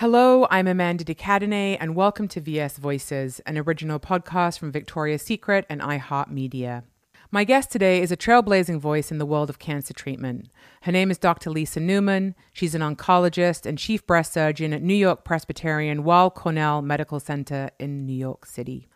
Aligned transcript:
Hello, 0.00 0.46
I'm 0.50 0.66
Amanda 0.66 1.04
de 1.04 1.14
Cadenet, 1.14 1.76
and 1.78 1.94
welcome 1.94 2.26
to 2.28 2.40
VS 2.40 2.78
Voices, 2.78 3.40
an 3.40 3.58
original 3.58 4.00
podcast 4.00 4.58
from 4.58 4.72
Victoria's 4.72 5.20
Secret 5.20 5.66
and 5.68 5.82
iHeartMedia. 5.82 6.84
My 7.30 7.44
guest 7.44 7.70
today 7.70 8.00
is 8.00 8.10
a 8.10 8.16
trailblazing 8.16 8.80
voice 8.80 9.12
in 9.12 9.18
the 9.18 9.26
world 9.26 9.50
of 9.50 9.58
cancer 9.58 9.92
treatment. 9.92 10.48
Her 10.84 10.90
name 10.92 11.10
is 11.10 11.18
Dr. 11.18 11.50
Lisa 11.50 11.80
Newman. 11.80 12.34
She's 12.54 12.74
an 12.74 12.80
oncologist 12.80 13.66
and 13.66 13.76
chief 13.76 14.06
breast 14.06 14.32
surgeon 14.32 14.72
at 14.72 14.80
New 14.80 14.94
York 14.94 15.22
Presbyterian 15.22 16.02
Weill 16.02 16.30
Cornell 16.30 16.80
Medical 16.80 17.20
Center 17.20 17.68
in 17.78 18.06
New 18.06 18.16
York 18.16 18.46
City. 18.46 18.88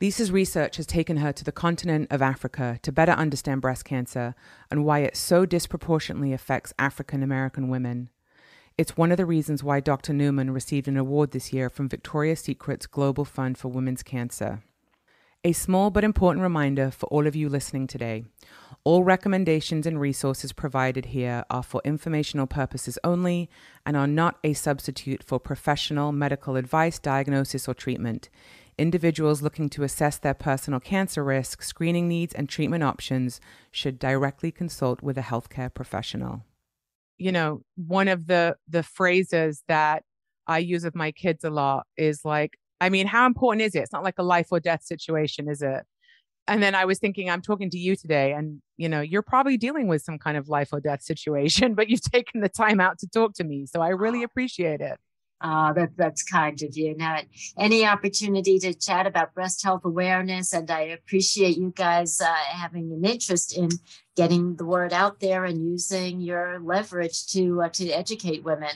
Lisa's 0.00 0.30
research 0.30 0.76
has 0.76 0.86
taken 0.86 1.16
her 1.16 1.32
to 1.32 1.42
the 1.42 1.50
continent 1.50 2.06
of 2.12 2.22
Africa 2.22 2.78
to 2.82 2.92
better 2.92 3.10
understand 3.10 3.62
breast 3.62 3.84
cancer 3.84 4.36
and 4.70 4.84
why 4.84 5.00
it 5.00 5.16
so 5.16 5.44
disproportionately 5.44 6.32
affects 6.32 6.72
African 6.78 7.24
American 7.24 7.68
women. 7.68 8.10
It's 8.78 8.94
one 8.94 9.10
of 9.10 9.16
the 9.16 9.24
reasons 9.24 9.64
why 9.64 9.80
Dr. 9.80 10.12
Newman 10.12 10.50
received 10.50 10.86
an 10.86 10.98
award 10.98 11.30
this 11.30 11.50
year 11.50 11.70
from 11.70 11.88
Victoria's 11.88 12.40
Secret's 12.40 12.86
Global 12.86 13.24
Fund 13.24 13.56
for 13.56 13.68
Women's 13.68 14.02
Cancer. 14.02 14.62
A 15.44 15.52
small 15.52 15.88
but 15.88 16.04
important 16.04 16.42
reminder 16.42 16.90
for 16.90 17.06
all 17.06 17.26
of 17.26 17.34
you 17.34 17.48
listening 17.48 17.86
today 17.86 18.24
all 18.84 19.02
recommendations 19.02 19.86
and 19.86 19.98
resources 19.98 20.52
provided 20.52 21.06
here 21.06 21.44
are 21.48 21.62
for 21.62 21.80
informational 21.86 22.46
purposes 22.46 22.98
only 23.02 23.48
and 23.86 23.96
are 23.96 24.06
not 24.06 24.38
a 24.44 24.52
substitute 24.52 25.22
for 25.24 25.40
professional 25.40 26.12
medical 26.12 26.54
advice, 26.56 26.98
diagnosis, 26.98 27.66
or 27.66 27.72
treatment. 27.72 28.28
Individuals 28.76 29.40
looking 29.40 29.70
to 29.70 29.84
assess 29.84 30.18
their 30.18 30.34
personal 30.34 30.80
cancer 30.80 31.24
risk, 31.24 31.62
screening 31.62 32.08
needs, 32.08 32.34
and 32.34 32.46
treatment 32.46 32.84
options 32.84 33.40
should 33.70 33.98
directly 33.98 34.52
consult 34.52 35.02
with 35.02 35.16
a 35.16 35.22
healthcare 35.22 35.72
professional 35.72 36.42
you 37.18 37.32
know, 37.32 37.62
one 37.76 38.08
of 38.08 38.26
the 38.26 38.56
the 38.68 38.82
phrases 38.82 39.62
that 39.68 40.02
I 40.46 40.58
use 40.58 40.84
with 40.84 40.94
my 40.94 41.12
kids 41.12 41.44
a 41.44 41.50
lot 41.50 41.86
is 41.96 42.20
like, 42.24 42.58
I 42.80 42.88
mean, 42.88 43.06
how 43.06 43.26
important 43.26 43.62
is 43.62 43.74
it? 43.74 43.80
It's 43.80 43.92
not 43.92 44.04
like 44.04 44.18
a 44.18 44.22
life 44.22 44.48
or 44.50 44.60
death 44.60 44.84
situation, 44.84 45.48
is 45.48 45.62
it? 45.62 45.84
And 46.48 46.62
then 46.62 46.76
I 46.76 46.84
was 46.84 47.00
thinking, 47.00 47.28
I'm 47.28 47.42
talking 47.42 47.70
to 47.70 47.78
you 47.78 47.96
today, 47.96 48.32
and 48.32 48.60
you 48.76 48.88
know, 48.88 49.00
you're 49.00 49.22
probably 49.22 49.56
dealing 49.56 49.88
with 49.88 50.02
some 50.02 50.18
kind 50.18 50.36
of 50.36 50.48
life 50.48 50.68
or 50.72 50.80
death 50.80 51.02
situation, 51.02 51.74
but 51.76 51.88
you've 51.88 52.02
taken 52.02 52.40
the 52.40 52.48
time 52.48 52.80
out 52.80 52.98
to 53.00 53.08
talk 53.08 53.34
to 53.34 53.44
me. 53.44 53.66
So 53.66 53.80
I 53.80 53.88
really 53.88 54.22
appreciate 54.22 54.80
it. 54.80 54.98
Uh, 55.38 55.70
that, 55.74 55.90
that's 55.96 56.22
kind 56.22 56.62
of 56.62 56.76
you. 56.76 56.96
Now, 56.96 57.20
any 57.58 57.84
opportunity 57.84 58.58
to 58.60 58.72
chat 58.72 59.06
about 59.06 59.34
breast 59.34 59.62
health 59.62 59.82
awareness, 59.84 60.54
and 60.54 60.70
I 60.70 60.80
appreciate 60.80 61.58
you 61.58 61.72
guys 61.76 62.20
uh, 62.22 62.32
having 62.50 62.90
an 62.92 63.04
interest 63.04 63.56
in 63.56 63.68
getting 64.16 64.56
the 64.56 64.64
word 64.64 64.92
out 64.92 65.20
there 65.20 65.44
and 65.44 65.64
using 65.70 66.20
your 66.20 66.58
leverage 66.58 67.26
to 67.28 67.62
uh, 67.62 67.68
to 67.68 67.90
educate 67.90 68.42
women. 68.42 68.70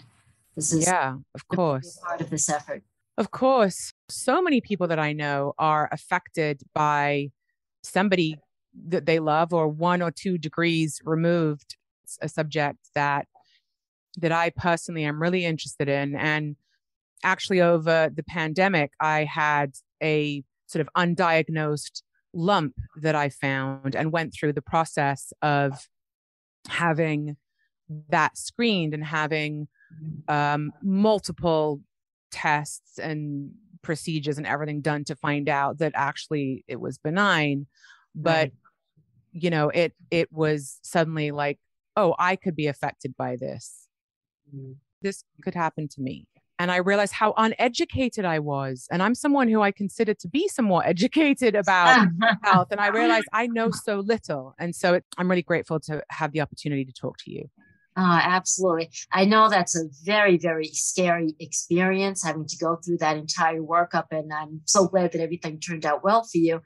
This 0.55 0.72
is 0.72 0.86
yeah, 0.86 1.16
of 1.34 1.48
course, 1.48 1.98
part 2.06 2.20
of 2.20 2.30
this 2.30 2.48
effort. 2.48 2.83
Of 3.19 3.30
course, 3.30 3.92
so 4.08 4.41
many 4.41 4.61
people 4.61 4.86
that 4.88 4.98
I 4.98 5.12
know 5.12 5.55
are 5.58 5.88
affected 5.91 6.62
by 6.74 7.30
somebody 7.83 8.38
that 8.88 9.06
they 9.06 9.18
love 9.18 9.52
or 9.52 9.68
one 9.68 10.02
or 10.02 10.11
two 10.11 10.38
degrees 10.38 11.00
removed. 11.05 11.77
It's 12.05 12.18
a 12.22 12.28
subject 12.28 12.78
that 12.94 13.27
that 14.18 14.33
I 14.33 14.50
personally 14.50 15.05
am 15.05 15.20
really 15.20 15.44
interested 15.44 15.88
in. 15.88 16.14
And 16.16 16.56
actually, 17.24 17.61
over 17.61 18.11
the 18.14 18.22
pandemic, 18.22 18.92
I 19.00 19.24
had 19.24 19.72
a 20.02 20.42
sort 20.66 20.80
of 20.80 20.88
undiagnosed 20.96 22.02
lump 22.33 22.75
that 22.97 23.14
I 23.14 23.28
found 23.28 23.97
and 23.97 24.12
went 24.12 24.34
through 24.34 24.53
the 24.53 24.62
process 24.62 25.33
of 25.42 25.89
having 26.69 27.36
that 28.09 28.39
screened 28.39 28.95
and 28.95 29.05
having 29.05 29.69
um, 30.28 30.73
multiple 30.83 31.81
tests 32.31 32.98
and 32.98 33.51
procedures 33.83 34.39
and 34.39 34.47
everything 34.47 34.81
done 34.81 35.05
to 35.05 35.17
find 35.17 35.48
out 35.48 35.78
that 35.78 35.92
actually 35.95 36.64
it 36.69 36.78
was 36.78 36.98
benign 36.98 37.67
but 38.14 38.51
right. 38.51 38.53
you 39.33 39.48
know 39.48 39.70
it 39.70 39.95
it 40.11 40.30
was 40.30 40.79
suddenly 40.83 41.30
like 41.30 41.58
oh 41.96 42.14
i 42.19 42.36
could 42.36 42.55
be 42.55 42.67
affected 42.67 43.17
by 43.17 43.36
this 43.36 43.89
this 45.02 45.24
could 45.42 45.55
happen 45.55 45.89
to 45.89 46.01
me. 46.01 46.27
And 46.60 46.70
I 46.70 46.76
realized 46.76 47.14
how 47.14 47.32
uneducated 47.38 48.26
I 48.26 48.38
was. 48.38 48.86
And 48.90 49.02
I'm 49.02 49.14
someone 49.14 49.48
who 49.48 49.62
I 49.62 49.72
consider 49.72 50.12
to 50.12 50.28
be 50.28 50.46
somewhat 50.46 50.86
educated 50.94 51.54
about 51.56 52.06
health. 52.42 52.68
And 52.70 52.78
I 52.78 52.88
realized 52.88 53.28
I 53.32 53.46
know 53.46 53.70
so 53.84 54.00
little. 54.00 54.54
And 54.58 54.76
so 54.76 54.94
it, 54.94 55.04
I'm 55.16 55.30
really 55.30 55.42
grateful 55.42 55.80
to 55.80 56.02
have 56.10 56.32
the 56.32 56.42
opportunity 56.42 56.84
to 56.84 56.92
talk 56.92 57.16
to 57.24 57.30
you. 57.30 57.48
Uh, 57.96 58.20
absolutely. 58.22 58.90
I 59.10 59.24
know 59.24 59.48
that's 59.48 59.74
a 59.74 59.84
very, 60.04 60.36
very 60.36 60.66
scary 60.66 61.34
experience 61.40 62.22
having 62.22 62.46
to 62.46 62.56
go 62.58 62.77
through 62.77 62.98
that 62.98 63.16
entire 63.16 63.62
workup. 63.62 64.08
And 64.10 64.30
I'm 64.30 64.60
so 64.66 64.86
glad 64.86 65.12
that 65.12 65.22
everything 65.22 65.60
turned 65.60 65.86
out 65.86 66.04
well 66.04 66.24
for 66.24 66.38
you. 66.38 66.60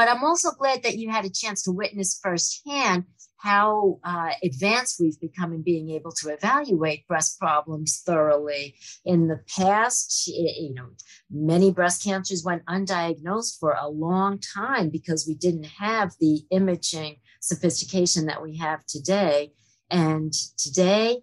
But 0.00 0.08
I'm 0.08 0.24
also 0.24 0.52
glad 0.52 0.82
that 0.84 0.96
you 0.96 1.10
had 1.10 1.26
a 1.26 1.30
chance 1.30 1.62
to 1.64 1.72
witness 1.72 2.18
firsthand 2.22 3.04
how 3.36 3.98
uh, 4.02 4.30
advanced 4.42 4.98
we've 4.98 5.20
become 5.20 5.52
in 5.52 5.60
being 5.60 5.90
able 5.90 6.10
to 6.12 6.30
evaluate 6.30 7.06
breast 7.06 7.38
problems 7.38 8.00
thoroughly. 8.06 8.76
In 9.04 9.28
the 9.28 9.40
past, 9.54 10.26
you 10.26 10.72
know, 10.72 10.86
many 11.30 11.70
breast 11.70 12.02
cancers 12.02 12.42
went 12.42 12.64
undiagnosed 12.64 13.58
for 13.60 13.76
a 13.78 13.90
long 13.90 14.38
time 14.38 14.88
because 14.88 15.26
we 15.28 15.34
didn't 15.34 15.66
have 15.66 16.14
the 16.18 16.46
imaging 16.50 17.16
sophistication 17.42 18.24
that 18.24 18.42
we 18.42 18.56
have 18.56 18.86
today. 18.86 19.52
And 19.90 20.32
today, 20.56 21.18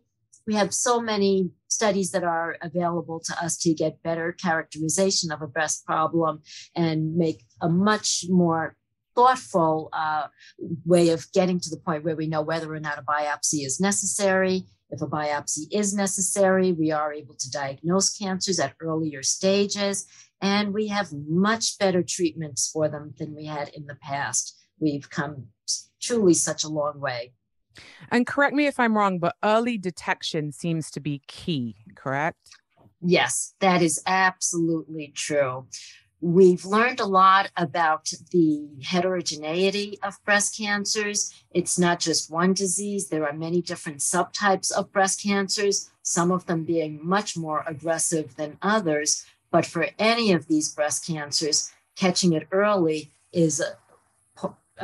we 0.46 0.54
have 0.54 0.72
so 0.72 1.02
many 1.02 1.50
studies 1.78 2.10
that 2.12 2.24
are 2.24 2.58
available 2.70 3.20
to 3.28 3.34
us 3.44 3.54
to 3.64 3.74
get 3.84 4.02
better 4.02 4.32
characterization 4.32 5.32
of 5.32 5.44
a 5.44 5.48
breast 5.56 5.86
problem 5.86 6.42
and 6.76 7.16
make 7.16 7.40
a 7.62 7.70
much 7.70 8.26
more 8.30 8.76
thoughtful 9.16 9.90
uh, 9.94 10.26
way 10.86 11.10
of 11.10 11.32
getting 11.34 11.60
to 11.60 11.70
the 11.70 11.84
point 11.86 12.04
where 12.04 12.16
we 12.16 12.28
know 12.28 12.42
whether 12.42 12.74
or 12.74 12.80
not 12.80 12.98
a 12.98 13.04
biopsy 13.04 13.60
is 13.64 13.80
necessary. 13.80 14.64
If 14.90 15.02
a 15.02 15.08
biopsy 15.08 15.66
is 15.72 15.94
necessary, 15.94 16.72
we 16.72 16.92
are 16.92 17.14
able 17.14 17.36
to 17.36 17.52
diagnose 17.52 18.10
cancers 18.18 18.60
at 18.60 18.74
earlier 18.80 19.22
stages, 19.22 20.08
and 20.42 20.74
we 20.74 20.88
have 20.88 21.10
much 21.28 21.78
better 21.78 22.02
treatments 22.02 22.70
for 22.74 22.90
them 22.90 23.14
than 23.20 23.36
we 23.36 23.46
had 23.46 23.70
in 23.70 23.86
the 23.86 23.98
past. 24.02 24.56
We've 24.80 25.10
come 25.10 25.48
truly 26.02 26.34
such 26.34 26.64
a 26.64 26.70
long 26.80 27.00
way. 27.00 27.34
And 28.12 28.26
correct 28.26 28.56
me 28.56 28.68
if 28.68 28.80
I'm 28.80 28.98
wrong, 28.98 29.20
but 29.20 29.36
early 29.44 29.78
detection 29.78 30.52
seems 30.52 30.90
to 30.92 31.00
be 31.00 31.22
key, 31.28 31.76
correct? 31.96 32.58
Yes, 33.02 33.54
that 33.60 33.82
is 33.82 34.02
absolutely 34.08 35.12
true. 35.16 35.68
We've 36.20 36.66
learned 36.66 37.00
a 37.00 37.06
lot 37.06 37.52
about 37.56 38.10
the 38.32 38.68
heterogeneity 38.84 40.00
of 40.02 40.18
breast 40.26 40.58
cancers. 40.58 41.32
It's 41.52 41.78
not 41.78 42.00
just 42.00 42.32
one 42.32 42.54
disease, 42.54 43.10
there 43.10 43.28
are 43.28 43.34
many 43.34 43.62
different 43.62 44.00
subtypes 44.00 44.72
of 44.72 44.92
breast 44.92 45.22
cancers, 45.22 45.92
some 46.02 46.32
of 46.32 46.48
them 46.48 46.64
being 46.64 47.00
much 47.04 47.38
more 47.38 47.64
aggressive 47.68 48.36
than 48.36 48.58
others. 48.64 49.28
But 49.52 49.68
for 49.68 49.90
any 50.00 50.32
of 50.32 50.48
these 50.48 50.74
breast 50.74 51.06
cancers, 51.06 51.72
catching 51.96 52.34
it 52.34 52.48
early 52.52 53.12
is 53.32 53.62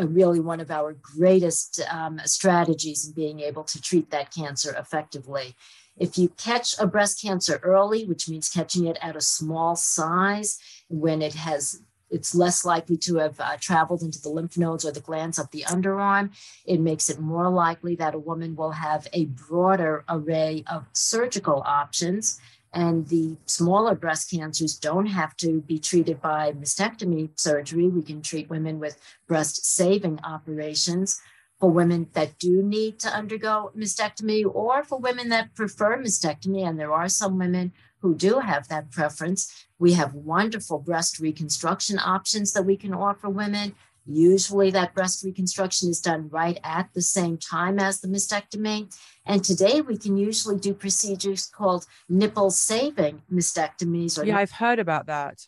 really 0.02 0.40
one 0.40 0.60
of 0.60 0.72
our 0.72 0.94
greatest 0.94 1.82
um, 1.92 2.20
strategies 2.26 3.08
in 3.08 3.14
being 3.14 3.40
able 3.40 3.64
to 3.64 3.82
treat 3.82 4.10
that 4.12 4.34
cancer 4.34 4.76
effectively. 4.78 5.56
If 5.98 6.18
you 6.18 6.30
catch 6.30 6.76
a 6.80 6.88
breast 6.88 7.22
cancer 7.22 7.60
early, 7.62 8.06
which 8.06 8.28
means 8.28 8.50
catching 8.50 8.86
it 8.88 8.98
at 9.02 9.16
a 9.16 9.22
small 9.22 9.76
size, 9.76 10.58
when 10.90 11.22
it 11.22 11.36
has 11.36 11.82
it's 12.14 12.36
less 12.36 12.64
likely 12.64 12.96
to 12.96 13.16
have 13.16 13.40
uh, 13.40 13.58
traveled 13.60 14.04
into 14.04 14.22
the 14.22 14.30
lymph 14.30 14.56
nodes 14.56 14.86
or 14.86 14.92
the 14.92 15.00
glands 15.00 15.40
of 15.40 15.50
the 15.50 15.64
underarm. 15.64 16.30
It 16.64 16.80
makes 16.80 17.10
it 17.10 17.20
more 17.20 17.50
likely 17.50 17.96
that 17.96 18.14
a 18.14 18.20
woman 18.20 18.56
will 18.56 18.72
have 18.72 19.08
a 19.14 19.26
broader 19.26 20.06
array 20.08 20.64
of 20.68 20.86
surgical 20.94 21.64
options. 21.66 22.40
And 22.74 23.08
the 23.08 23.38
smaller 23.46 23.94
breast 23.94 24.32
cancers 24.32 24.78
don't 24.78 25.06
have 25.06 25.38
to 25.38 25.62
be 25.62 25.78
treated 25.78 26.22
by 26.22 26.54
mastectomy 26.54 27.30
surgery. 27.40 27.88
We 27.88 28.02
can 28.02 28.22
treat 28.22 28.50
women 28.50 28.80
with 28.80 29.00
breast 29.28 29.66
saving 29.66 30.20
operations 30.24 31.22
for 31.60 31.70
women 31.70 32.08
that 32.14 32.40
do 32.40 32.64
need 32.64 33.00
to 33.00 33.10
undergo 33.10 33.72
mastectomy 33.78 34.44
or 34.44 34.84
for 34.84 35.00
women 35.00 35.30
that 35.30 35.54
prefer 35.54 35.98
mastectomy. 35.98 36.68
And 36.68 36.80
there 36.80 36.92
are 36.92 37.08
some 37.08 37.38
women 37.38 37.74
who 38.00 38.16
do 38.16 38.40
have 38.40 38.68
that 38.68 38.92
preference. 38.92 39.66
We 39.80 39.94
have 39.94 40.14
wonderful 40.14 40.80
breast 40.80 41.20
reconstruction 41.20 42.00
options 42.00 42.52
that 42.54 42.66
we 42.66 42.76
can 42.76 42.94
offer 42.94 43.30
women. 43.30 43.76
Usually, 44.06 44.70
that 44.72 44.94
breast 44.94 45.24
reconstruction 45.24 45.90
is 45.90 46.02
done 46.02 46.28
right 46.30 46.60
at 46.64 46.90
the 46.94 47.02
same 47.02 47.38
time 47.38 47.80
as 47.80 48.02
the 48.02 48.10
mastectomy. 48.10 48.94
And 49.26 49.44
today, 49.44 49.80
we 49.80 49.98
can 49.98 50.18
usually 50.18 50.60
do 50.60 50.74
procedures 50.74 51.46
called 51.46 51.86
nipple 52.10 52.52
saving 52.52 53.22
mastectomies. 53.32 54.20
Or 54.20 54.26
yeah, 54.26 54.38
I've 54.38 54.52
heard 54.52 54.80
about 54.80 55.06
that. 55.06 55.46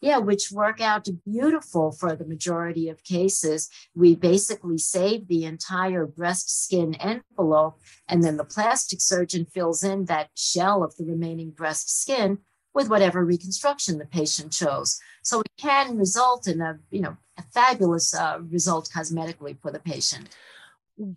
Yeah, 0.00 0.18
which 0.18 0.50
work 0.50 0.80
out 0.80 1.08
beautiful 1.26 1.92
for 1.92 2.16
the 2.16 2.24
majority 2.24 2.88
of 2.88 3.04
cases. 3.04 3.68
We 3.94 4.16
basically 4.16 4.78
save 4.78 5.28
the 5.28 5.44
entire 5.44 6.06
breast 6.06 6.64
skin 6.64 6.94
envelope, 6.94 7.80
and 8.08 8.24
then 8.24 8.38
the 8.38 8.44
plastic 8.44 9.02
surgeon 9.02 9.44
fills 9.44 9.84
in 9.84 10.06
that 10.06 10.30
shell 10.34 10.82
of 10.82 10.96
the 10.96 11.04
remaining 11.04 11.50
breast 11.50 12.00
skin 12.00 12.38
with 12.74 12.90
whatever 12.90 13.24
reconstruction 13.24 13.98
the 13.98 14.06
patient 14.06 14.52
chose. 14.52 14.98
So 15.22 15.40
it 15.40 15.46
can 15.56 15.96
result 15.96 16.46
in 16.46 16.60
a, 16.60 16.78
you 16.90 17.00
know, 17.00 17.16
a 17.38 17.42
fabulous 17.42 18.14
uh, 18.14 18.38
result 18.50 18.90
cosmetically 18.94 19.56
for 19.60 19.70
the 19.70 19.78
patient. 19.78 20.28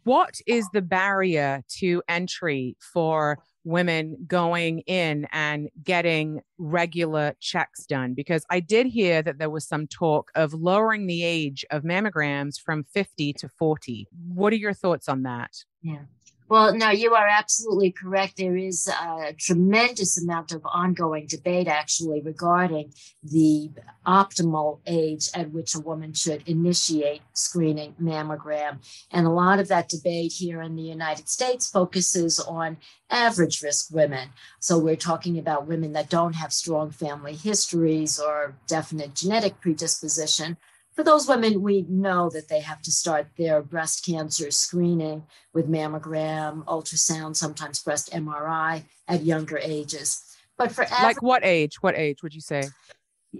What 0.03 0.35
is 0.47 0.67
the 0.73 0.81
barrier 0.81 1.63
to 1.79 2.01
entry 2.07 2.77
for 2.79 3.37
women 3.63 4.17
going 4.25 4.79
in 4.81 5.27
and 5.31 5.69
getting 5.83 6.41
regular 6.57 7.35
checks 7.39 7.85
done? 7.85 8.13
Because 8.15 8.43
I 8.49 8.59
did 8.59 8.87
hear 8.87 9.21
that 9.21 9.37
there 9.37 9.49
was 9.51 9.67
some 9.67 9.85
talk 9.85 10.31
of 10.33 10.53
lowering 10.53 11.05
the 11.05 11.23
age 11.23 11.65
of 11.69 11.83
mammograms 11.83 12.59
from 12.59 12.85
50 12.93 13.33
to 13.33 13.49
40. 13.49 14.07
What 14.33 14.53
are 14.53 14.57
your 14.57 14.73
thoughts 14.73 15.07
on 15.07 15.23
that? 15.23 15.51
Yeah. 15.81 16.05
Well, 16.49 16.73
no, 16.73 16.91
you 16.91 17.13
are 17.13 17.27
absolutely 17.27 17.91
correct. 17.91 18.37
There 18.37 18.55
is 18.55 18.87
a 18.87 19.33
tremendous 19.33 20.21
amount 20.21 20.53
of 20.53 20.61
ongoing 20.65 21.27
debate 21.27 21.67
actually 21.67 22.21
regarding 22.21 22.93
the 23.21 23.71
optimal 24.05 24.79
age 24.87 25.29
at 25.33 25.51
which 25.51 25.75
a 25.75 25.81
woman 25.81 26.13
should 26.13 26.47
initiate 26.47 27.21
screening 27.33 27.95
mammogram. 28.01 28.77
And 29.11 29.27
a 29.27 29.31
lot 29.31 29.59
of 29.59 29.67
that 29.67 29.89
debate 29.89 30.31
here 30.31 30.61
in 30.61 30.77
the 30.77 30.83
United 30.83 31.27
States 31.27 31.69
focuses 31.69 32.39
on 32.39 32.77
average 33.09 33.61
risk 33.61 33.93
women. 33.93 34.29
So 34.61 34.79
we're 34.79 34.95
talking 34.95 35.37
about 35.37 35.67
women 35.67 35.91
that 35.93 36.09
don't 36.09 36.35
have 36.35 36.53
strong 36.53 36.91
family 36.91 37.35
histories 37.35 38.21
or 38.21 38.55
definite 38.67 39.15
genetic 39.15 39.59
predisposition 39.59 40.55
for 40.97 41.03
those 41.03 41.27
women, 41.27 41.61
we 41.61 41.85
know 41.87 42.27
that 42.31 42.49
they 42.49 42.59
have 42.59 42.81
to 42.81 42.91
start 42.91 43.27
their 43.37 43.61
breast 43.61 44.03
cancer 44.03 44.49
screening 44.49 45.27
with 45.53 45.69
mammogram, 45.69 46.65
ultrasound, 46.65 47.35
sometimes 47.35 47.83
breast 47.83 48.11
MRI 48.11 48.83
at 49.07 49.23
younger 49.23 49.59
ages. 49.59 50.23
But 50.57 50.71
for 50.71 50.87
like 51.03 51.21
what 51.21 51.45
age? 51.45 51.75
What 51.81 51.95
age 51.95 52.23
would 52.23 52.33
you 52.33 52.41
say? 52.41 52.63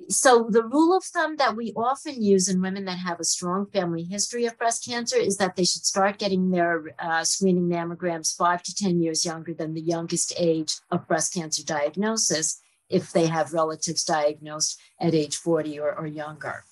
So 0.07 0.45
the 0.51 0.61
rule 0.61 0.95
of 0.95 1.03
thumb 1.03 1.37
that 1.37 1.55
we 1.55 1.73
often 1.75 2.21
use 2.21 2.47
in 2.47 2.61
women 2.61 2.85
that 2.85 2.99
have 2.99 3.19
a 3.19 3.23
strong 3.23 3.65
family 3.65 4.03
history 4.03 4.45
of 4.45 4.55
breast 4.59 4.85
cancer 4.85 5.17
is 5.17 5.37
that 5.37 5.55
they 5.55 5.65
should 5.65 5.83
start 5.83 6.19
getting 6.19 6.51
their 6.51 6.93
uh, 6.99 7.23
screening 7.23 7.67
mammograms 7.67 8.37
five 8.37 8.61
to 8.63 8.75
ten 8.75 9.01
years 9.01 9.25
younger 9.25 9.55
than 9.55 9.73
the 9.73 9.81
youngest 9.81 10.31
age 10.37 10.75
of 10.91 11.07
breast 11.07 11.33
cancer 11.33 11.63
diagnosis 11.63 12.61
if 12.87 13.11
they 13.11 13.25
have 13.25 13.51
relatives 13.51 14.03
diagnosed 14.03 14.79
at 15.01 15.15
age 15.15 15.35
40 15.35 15.79
or, 15.79 15.97
or 15.97 16.05
younger 16.05 16.63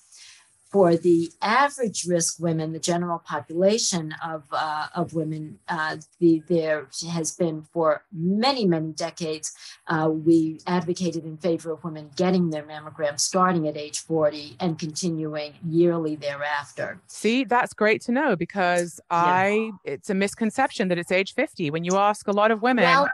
for 0.70 0.96
the 0.96 1.30
average 1.40 2.06
risk 2.06 2.40
women, 2.40 2.72
the 2.72 2.78
general 2.78 3.18
population 3.18 4.14
of, 4.22 4.44
uh, 4.50 4.88
of 4.94 5.14
women, 5.14 5.58
uh, 5.68 5.96
the, 6.18 6.42
there 6.48 6.88
has 7.12 7.32
been 7.32 7.62
for 7.62 8.02
many, 8.12 8.66
many 8.66 8.92
decades, 8.92 9.52
uh, 9.86 10.10
we 10.10 10.60
advocated 10.66 11.24
in 11.24 11.36
favor 11.36 11.72
of 11.72 11.84
women 11.84 12.10
getting 12.16 12.50
their 12.50 12.64
mammogram 12.64 13.18
starting 13.18 13.68
at 13.68 13.76
age 13.76 14.00
40 14.00 14.56
and 14.58 14.78
continuing 14.78 15.54
yearly 15.66 16.16
thereafter. 16.16 17.00
See, 17.06 17.44
that's 17.44 17.72
great 17.72 18.02
to 18.02 18.12
know 18.12 18.34
because 18.34 19.00
yeah. 19.10 19.18
I, 19.18 19.70
it's 19.84 20.10
a 20.10 20.14
misconception 20.14 20.88
that 20.88 20.98
it's 20.98 21.12
age 21.12 21.34
50. 21.34 21.70
When 21.70 21.84
you 21.84 21.96
ask 21.96 22.26
a 22.26 22.32
lot 22.32 22.50
of 22.50 22.62
women, 22.62 22.84
well, 22.84 23.08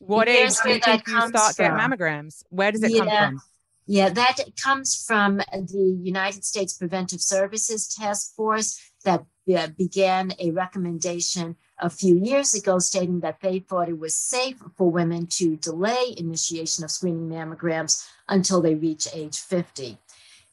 what 0.00 0.28
age 0.28 0.52
do 0.62 0.70
you 0.70 0.80
think 0.80 1.06
you 1.06 1.28
start 1.28 1.54
from. 1.54 1.64
getting 1.64 1.78
mammograms? 1.78 2.42
Where 2.50 2.72
does 2.72 2.82
it 2.82 2.90
yeah. 2.90 2.98
come 2.98 3.08
from? 3.08 3.42
Yeah, 3.86 4.10
that 4.10 4.38
comes 4.62 5.04
from 5.04 5.38
the 5.38 5.98
United 6.02 6.44
States 6.44 6.72
Preventive 6.72 7.20
Services 7.20 7.88
Task 7.88 8.34
Force 8.36 8.80
that 9.04 9.26
began 9.76 10.32
a 10.38 10.52
recommendation 10.52 11.56
a 11.80 11.90
few 11.90 12.16
years 12.16 12.54
ago 12.54 12.78
stating 12.78 13.20
that 13.20 13.40
they 13.40 13.58
thought 13.58 13.88
it 13.88 13.98
was 13.98 14.14
safe 14.14 14.62
for 14.76 14.88
women 14.88 15.26
to 15.26 15.56
delay 15.56 16.14
initiation 16.16 16.84
of 16.84 16.92
screening 16.92 17.28
mammograms 17.28 18.06
until 18.28 18.62
they 18.62 18.76
reach 18.76 19.08
age 19.12 19.38
50. 19.40 19.98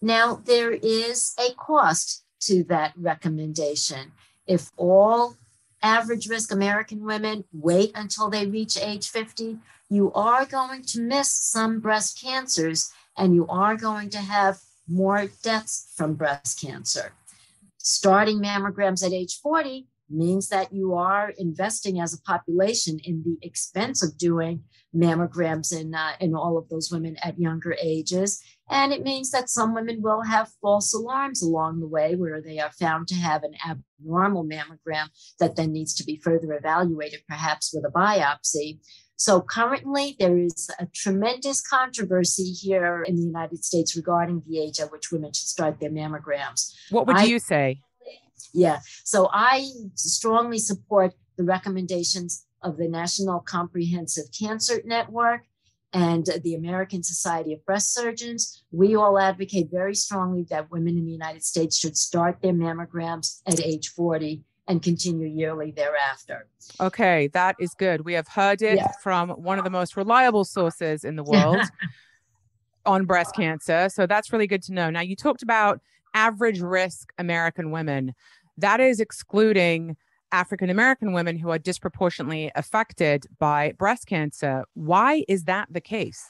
Now, 0.02 0.42
there 0.44 0.72
is 0.72 1.36
a 1.38 1.54
cost 1.54 2.24
to 2.42 2.64
that 2.64 2.94
recommendation. 2.98 4.14
If 4.48 4.72
all 4.76 5.36
average 5.84 6.28
risk 6.28 6.52
American 6.52 7.06
women 7.06 7.44
wait 7.54 7.92
until 7.94 8.30
they 8.30 8.48
reach 8.48 8.76
age 8.82 9.08
50, 9.08 9.60
you 9.88 10.12
are 10.14 10.46
going 10.46 10.82
to 10.84 11.02
miss 11.02 11.32
some 11.32 11.80
breast 11.80 12.20
cancers 12.20 12.92
and 13.20 13.36
you 13.36 13.46
are 13.48 13.76
going 13.76 14.10
to 14.10 14.18
have 14.18 14.58
more 14.88 15.28
deaths 15.44 15.94
from 15.96 16.16
breast 16.16 16.60
cancer. 16.60 17.12
Starting 17.78 18.42
mammograms 18.42 19.06
at 19.06 19.14
age 19.14 19.40
40 19.44 19.88
means 20.10 20.50
that 20.50 20.74
you 20.74 20.96
are 20.96 21.34
investing 21.38 22.00
as 22.00 22.14
a 22.14 22.22
population 22.22 22.98
in 23.04 23.22
the 23.24 23.38
expense 23.46 24.02
of 24.02 24.18
doing 24.18 24.64
mammograms 24.96 25.78
in, 25.78 25.94
uh, 25.94 26.14
in 26.20 26.34
all 26.34 26.58
of 26.58 26.68
those 26.70 26.92
women 26.92 27.16
at 27.22 27.40
younger 27.40 27.76
ages. 27.80 28.42
And 28.70 28.92
it 28.92 29.04
means 29.04 29.30
that 29.32 29.50
some 29.50 29.76
women 29.76 30.02
will 30.02 30.24
have 30.24 30.50
false 30.62 30.94
alarms 30.94 31.44
along 31.44 31.80
the 31.80 31.88
way 31.88 32.16
where 32.16 32.42
they 32.42 32.60
are 32.60 32.72
found 32.72 33.08
to 33.10 33.16
have 33.16 33.44
an 33.44 33.54
abnormal 33.70 34.46
mammogram 34.46 35.10
that 35.40 35.56
then 35.56 35.72
needs 35.72 35.94
to 35.96 36.04
be 36.04 36.18
further 36.18 36.54
evaluated, 36.54 37.22
perhaps 37.28 37.74
with 37.74 37.86
a 37.86 37.92
biopsy. 37.92 38.80
So 39.20 39.42
currently, 39.42 40.16
there 40.18 40.38
is 40.38 40.70
a 40.80 40.86
tremendous 40.86 41.60
controversy 41.60 42.54
here 42.54 43.04
in 43.04 43.18
the 43.18 43.22
United 43.22 43.66
States 43.66 43.94
regarding 43.94 44.44
the 44.48 44.60
age 44.60 44.80
at 44.80 44.94
which 44.94 45.12
women 45.12 45.34
should 45.34 45.50
start 45.50 45.82
their 45.82 45.90
mammograms. 45.90 46.74
What 46.90 47.06
would 47.06 47.18
I, 47.18 47.26
you 47.26 47.38
say? 47.38 47.82
Yeah. 48.54 48.80
So 49.04 49.30
I 49.34 49.70
strongly 49.96 50.58
support 50.58 51.16
the 51.36 51.44
recommendations 51.44 52.46
of 52.64 52.78
the 52.78 52.88
National 52.88 53.42
Comprehensive 53.42 54.26
Cancer 54.32 54.82
Network 54.86 55.42
and 55.92 56.26
the 56.44 56.56
American 56.56 57.04
Society 57.04 57.52
of 57.52 57.66
Breast 57.66 57.94
Surgeons. 57.94 58.64
We 58.72 58.96
all 58.96 59.20
advocate 59.20 59.68
very 59.70 59.96
strongly 59.96 60.46
that 60.50 60.72
women 60.72 60.98
in 60.98 61.06
the 61.06 61.12
United 61.12 61.44
States 61.44 61.78
should 61.78 61.98
start 61.98 62.42
their 62.42 62.54
mammograms 62.54 63.42
at 63.46 63.60
age 63.60 63.90
40 63.90 64.46
and 64.70 64.84
continue 64.84 65.28
yearly 65.28 65.72
thereafter. 65.72 66.48
Okay, 66.80 67.28
that 67.34 67.56
is 67.60 67.74
good. 67.74 68.06
We 68.06 68.14
have 68.14 68.28
heard 68.28 68.62
it 68.62 68.80
from 69.02 69.30
one 69.30 69.58
of 69.58 69.64
the 69.64 69.72
most 69.72 69.98
reliable 69.98 70.46
sources 70.46 71.04
in 71.04 71.16
the 71.16 71.24
world 71.24 71.58
on 72.86 73.06
breast 73.06 73.36
cancer. 73.36 73.90
So 73.90 74.06
that's 74.06 74.32
really 74.32 74.46
good 74.46 74.62
to 74.64 74.74
know. 74.74 74.92
Now, 74.92 75.02
you 75.02 75.16
talked 75.16 75.42
about 75.42 75.82
average 76.14 76.62
risk 76.62 77.12
American 77.18 77.72
women. 77.72 78.14
That 78.60 78.80
is 78.80 79.00
excluding 79.00 79.98
African 80.32 80.70
American 80.70 81.14
women 81.14 81.36
who 81.36 81.50
are 81.50 81.58
disproportionately 81.58 82.52
affected 82.54 83.26
by 83.40 83.72
breast 83.72 84.06
cancer. 84.06 84.66
Why 84.76 85.26
is 85.28 85.46
that 85.46 85.68
the 85.72 85.82
case? 85.82 86.24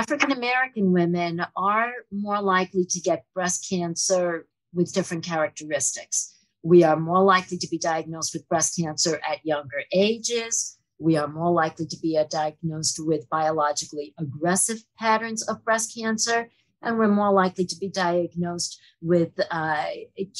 African 0.00 0.32
American 0.32 0.92
women 0.92 1.46
are 1.56 1.92
more 2.10 2.42
likely 2.42 2.84
to 2.86 3.00
get 3.00 3.24
breast 3.34 3.68
cancer 3.70 4.48
with 4.74 4.92
different 4.92 5.24
characteristics. 5.24 6.35
We 6.66 6.82
are 6.82 6.98
more 6.98 7.22
likely 7.22 7.58
to 7.58 7.68
be 7.68 7.78
diagnosed 7.78 8.34
with 8.34 8.48
breast 8.48 8.76
cancer 8.76 9.20
at 9.30 9.46
younger 9.46 9.82
ages. 9.92 10.76
We 10.98 11.16
are 11.16 11.28
more 11.28 11.52
likely 11.52 11.86
to 11.86 11.96
be 12.02 12.20
diagnosed 12.28 12.98
with 12.98 13.28
biologically 13.30 14.14
aggressive 14.18 14.78
patterns 14.98 15.46
of 15.46 15.64
breast 15.64 15.94
cancer. 15.96 16.50
And 16.82 16.98
we're 16.98 17.06
more 17.06 17.32
likely 17.32 17.66
to 17.66 17.76
be 17.78 17.88
diagnosed 17.88 18.80
with 19.00 19.30
uh, 19.48 19.84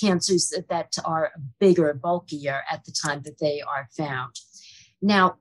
cancers 0.01 0.53
that 0.69 0.95
are 1.05 1.31
bigger, 1.61 1.95
bulkier 1.95 2.63
at 2.73 2.85
the 2.85 2.93
time 3.05 3.23
that 3.25 3.39
they 3.39 3.61
are 3.61 3.87
found. 3.97 4.35
Now, 5.01 5.37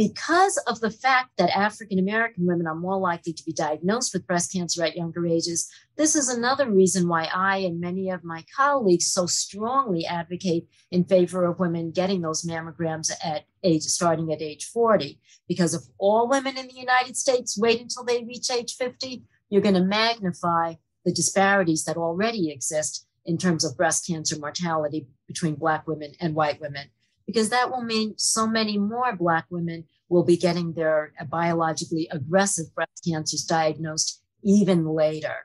because 0.00 0.56
of 0.66 0.80
the 0.80 0.90
fact 0.90 1.28
that 1.36 1.54
African 1.54 1.98
American 1.98 2.46
women 2.46 2.66
are 2.66 2.74
more 2.74 2.96
likely 2.96 3.34
to 3.34 3.44
be 3.44 3.52
diagnosed 3.52 4.14
with 4.14 4.26
breast 4.26 4.50
cancer 4.50 4.82
at 4.82 4.96
younger 4.96 5.26
ages, 5.26 5.70
this 5.98 6.16
is 6.16 6.30
another 6.30 6.70
reason 6.70 7.06
why 7.06 7.28
I 7.30 7.58
and 7.58 7.78
many 7.78 8.08
of 8.08 8.24
my 8.24 8.42
colleagues 8.56 9.08
so 9.08 9.26
strongly 9.26 10.06
advocate 10.06 10.66
in 10.90 11.04
favor 11.04 11.44
of 11.44 11.58
women 11.58 11.90
getting 11.90 12.22
those 12.22 12.46
mammograms 12.46 13.10
at 13.22 13.44
age 13.62 13.82
starting 13.82 14.32
at 14.32 14.40
age 14.40 14.64
40. 14.64 15.20
Because 15.46 15.74
if 15.74 15.82
all 15.98 16.30
women 16.30 16.56
in 16.56 16.68
the 16.68 16.80
United 16.80 17.18
States 17.18 17.58
wait 17.58 17.82
until 17.82 18.02
they 18.02 18.24
reach 18.24 18.50
age 18.50 18.76
50, 18.76 19.22
you're 19.50 19.60
going 19.60 19.74
to 19.74 19.84
magnify 19.84 20.76
the 21.04 21.12
disparities 21.12 21.84
that 21.84 21.98
already 21.98 22.50
exist 22.50 23.06
in 23.26 23.36
terms 23.36 23.66
of 23.66 23.76
breast 23.76 24.06
cancer 24.06 24.38
mortality 24.38 25.08
between 25.26 25.56
Black 25.56 25.86
women 25.86 26.12
and 26.22 26.34
white 26.34 26.58
women 26.58 26.88
because 27.30 27.50
that 27.50 27.70
will 27.70 27.84
mean 27.84 28.14
so 28.16 28.46
many 28.46 28.76
more 28.76 29.14
Black 29.14 29.46
women 29.50 29.84
will 30.08 30.24
be 30.24 30.36
getting 30.36 30.72
their 30.72 31.12
uh, 31.20 31.24
biologically 31.24 32.08
aggressive 32.10 32.74
breast 32.74 33.06
cancers 33.06 33.44
diagnosed 33.44 34.20
even 34.42 34.84
later. 34.84 35.36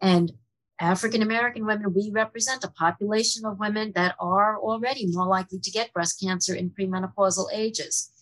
And 0.00 0.32
African 0.80 1.22
American 1.22 1.66
women, 1.66 1.92
we 1.92 2.12
represent 2.12 2.62
a 2.62 2.70
population 2.70 3.44
of 3.44 3.58
women 3.58 3.92
that 3.96 4.14
are 4.20 4.58
already 4.58 5.06
more 5.08 5.26
likely 5.26 5.58
to 5.58 5.70
get 5.70 5.92
breast 5.92 6.20
cancer 6.20 6.54
in 6.54 6.70
premenopausal 6.70 7.46
ages. 7.52 8.12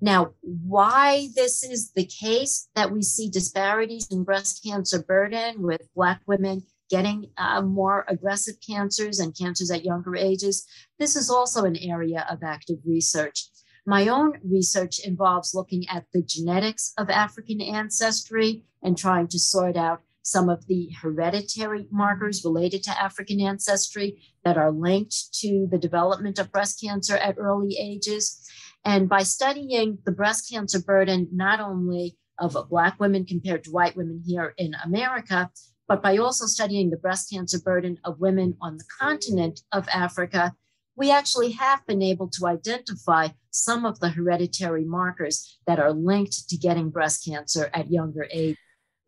Now, 0.00 0.34
why 0.40 1.28
this 1.34 1.62
is 1.62 1.92
the 1.92 2.06
case 2.06 2.68
that 2.74 2.90
we 2.90 3.02
see 3.02 3.28
disparities 3.28 4.08
in 4.10 4.24
breast 4.24 4.64
cancer 4.64 5.02
burden 5.02 5.62
with 5.62 5.82
Black 5.94 6.20
women 6.26 6.62
getting 6.92 7.30
uh, 7.38 7.62
more 7.62 8.04
aggressive 8.06 8.56
cancers 8.64 9.18
and 9.18 9.36
cancers 9.36 9.70
at 9.70 9.84
younger 9.84 10.14
ages, 10.14 10.66
this 10.98 11.16
is 11.16 11.30
also 11.30 11.64
an 11.64 11.76
area 11.76 12.26
of 12.30 12.42
active 12.44 12.76
research. 12.84 13.48
My 13.86 14.08
own 14.08 14.34
research 14.44 15.00
involves 15.00 15.54
looking 15.54 15.88
at 15.88 16.04
the 16.12 16.22
genetics 16.22 16.92
of 16.98 17.08
African 17.08 17.62
ancestry 17.62 18.64
and 18.82 18.96
trying 18.96 19.28
to 19.28 19.38
sort 19.38 19.76
out 19.76 20.02
some 20.22 20.50
of 20.50 20.66
the 20.66 20.90
hereditary 21.00 21.86
markers 21.90 22.44
related 22.44 22.82
to 22.84 23.02
African 23.02 23.40
ancestry 23.40 24.22
that 24.44 24.58
are 24.58 24.70
linked 24.70 25.32
to 25.40 25.66
the 25.70 25.78
development 25.78 26.38
of 26.38 26.52
breast 26.52 26.78
cancer 26.78 27.16
at 27.16 27.38
early 27.38 27.74
ages. 27.80 28.46
And 28.84 29.08
by 29.08 29.22
studying 29.22 29.98
the 30.04 30.12
breast 30.12 30.50
cancer 30.52 30.80
burden, 30.80 31.28
not 31.32 31.58
only 31.58 32.18
of 32.38 32.56
Black 32.68 33.00
women 33.00 33.24
compared 33.24 33.64
to 33.64 33.70
white 33.70 33.96
women 33.96 34.22
here 34.26 34.54
in 34.58 34.74
America, 34.84 35.50
but 35.92 36.00
by 36.00 36.16
also 36.16 36.46
studying 36.46 36.88
the 36.88 36.96
breast 36.96 37.28
cancer 37.30 37.58
burden 37.60 37.98
of 38.02 38.18
women 38.18 38.56
on 38.62 38.78
the 38.78 38.84
continent 38.98 39.60
of 39.72 39.86
Africa, 39.92 40.54
we 40.96 41.10
actually 41.10 41.52
have 41.52 41.86
been 41.86 42.00
able 42.00 42.30
to 42.30 42.46
identify 42.46 43.28
some 43.50 43.84
of 43.84 44.00
the 44.00 44.08
hereditary 44.08 44.86
markers 44.86 45.58
that 45.66 45.78
are 45.78 45.92
linked 45.92 46.48
to 46.48 46.56
getting 46.56 46.88
breast 46.88 47.26
cancer 47.26 47.68
at 47.74 47.92
younger 47.92 48.26
age. 48.32 48.56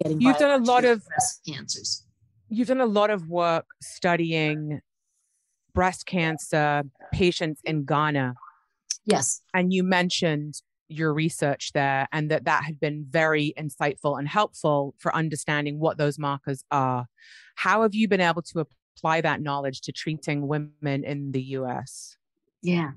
Getting 0.03 0.21
you've 0.21 0.37
done 0.37 0.61
a 0.61 0.63
lot 0.63 0.85
of 0.85 1.03
breast 1.07 1.41
cancers. 1.49 2.05
You've 2.51 2.69
done 2.69 2.83
a 2.83 2.87
lot 3.01 3.09
of 3.09 3.31
work 3.31 3.65
studying 3.81 4.83
breast 5.73 6.05
cancer 6.05 6.83
patients 7.15 7.63
in 7.65 7.87
Ghana. 7.87 8.35
Yes. 9.07 9.41
And 9.55 9.73
you 9.73 9.85
mentioned 9.85 10.61
your 10.95 11.13
research 11.13 11.73
there 11.73 12.09
and 12.13 12.31
that 12.31 12.45
that 12.45 12.65
had 12.65 12.81
been 12.81 13.05
very 13.09 13.53
insightful 13.59 14.19
and 14.19 14.29
helpful 14.29 14.95
for 14.99 15.15
understanding 15.15 15.79
what 15.79 15.99
those 15.99 16.19
markers 16.19 16.65
are. 16.71 17.07
How 17.57 17.83
have 17.83 17.95
you 17.95 18.09
been 18.09 18.21
able 18.21 18.43
to 18.43 18.67
apply 18.97 19.21
that 19.21 19.41
knowledge 19.41 19.81
to 19.83 19.93
treating 19.93 20.47
women 20.47 21.05
in 21.05 21.33
the 21.33 21.43
US? 21.43 22.17
Yeah. 22.63 22.93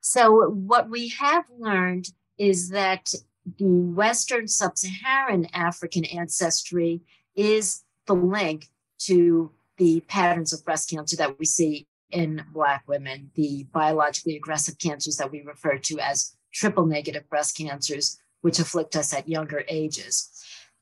So, 0.00 0.50
what 0.50 0.90
we 0.90 1.08
have 1.10 1.44
learned 1.58 2.08
is 2.38 2.70
that 2.70 3.14
the 3.58 3.64
Western 3.64 4.48
Sub 4.48 4.76
Saharan 4.76 5.46
African 5.52 6.04
ancestry 6.04 7.00
is 7.34 7.84
the 8.06 8.14
link 8.14 8.68
to 8.98 9.50
the 9.76 10.00
patterns 10.08 10.52
of 10.52 10.64
breast 10.64 10.90
cancer 10.90 11.16
that 11.16 11.38
we 11.38 11.44
see 11.44 11.86
in 12.10 12.44
Black 12.52 12.84
women, 12.86 13.30
the 13.34 13.66
biologically 13.72 14.36
aggressive 14.36 14.78
cancers 14.78 15.16
that 15.16 15.32
we 15.32 15.40
refer 15.42 15.78
to 15.78 15.98
as 15.98 16.36
triple 16.52 16.86
negative 16.86 17.28
breast 17.28 17.56
cancers, 17.56 18.18
which 18.40 18.58
afflict 18.58 18.96
us 18.96 19.12
at 19.14 19.28
younger 19.28 19.64
ages. 19.68 20.28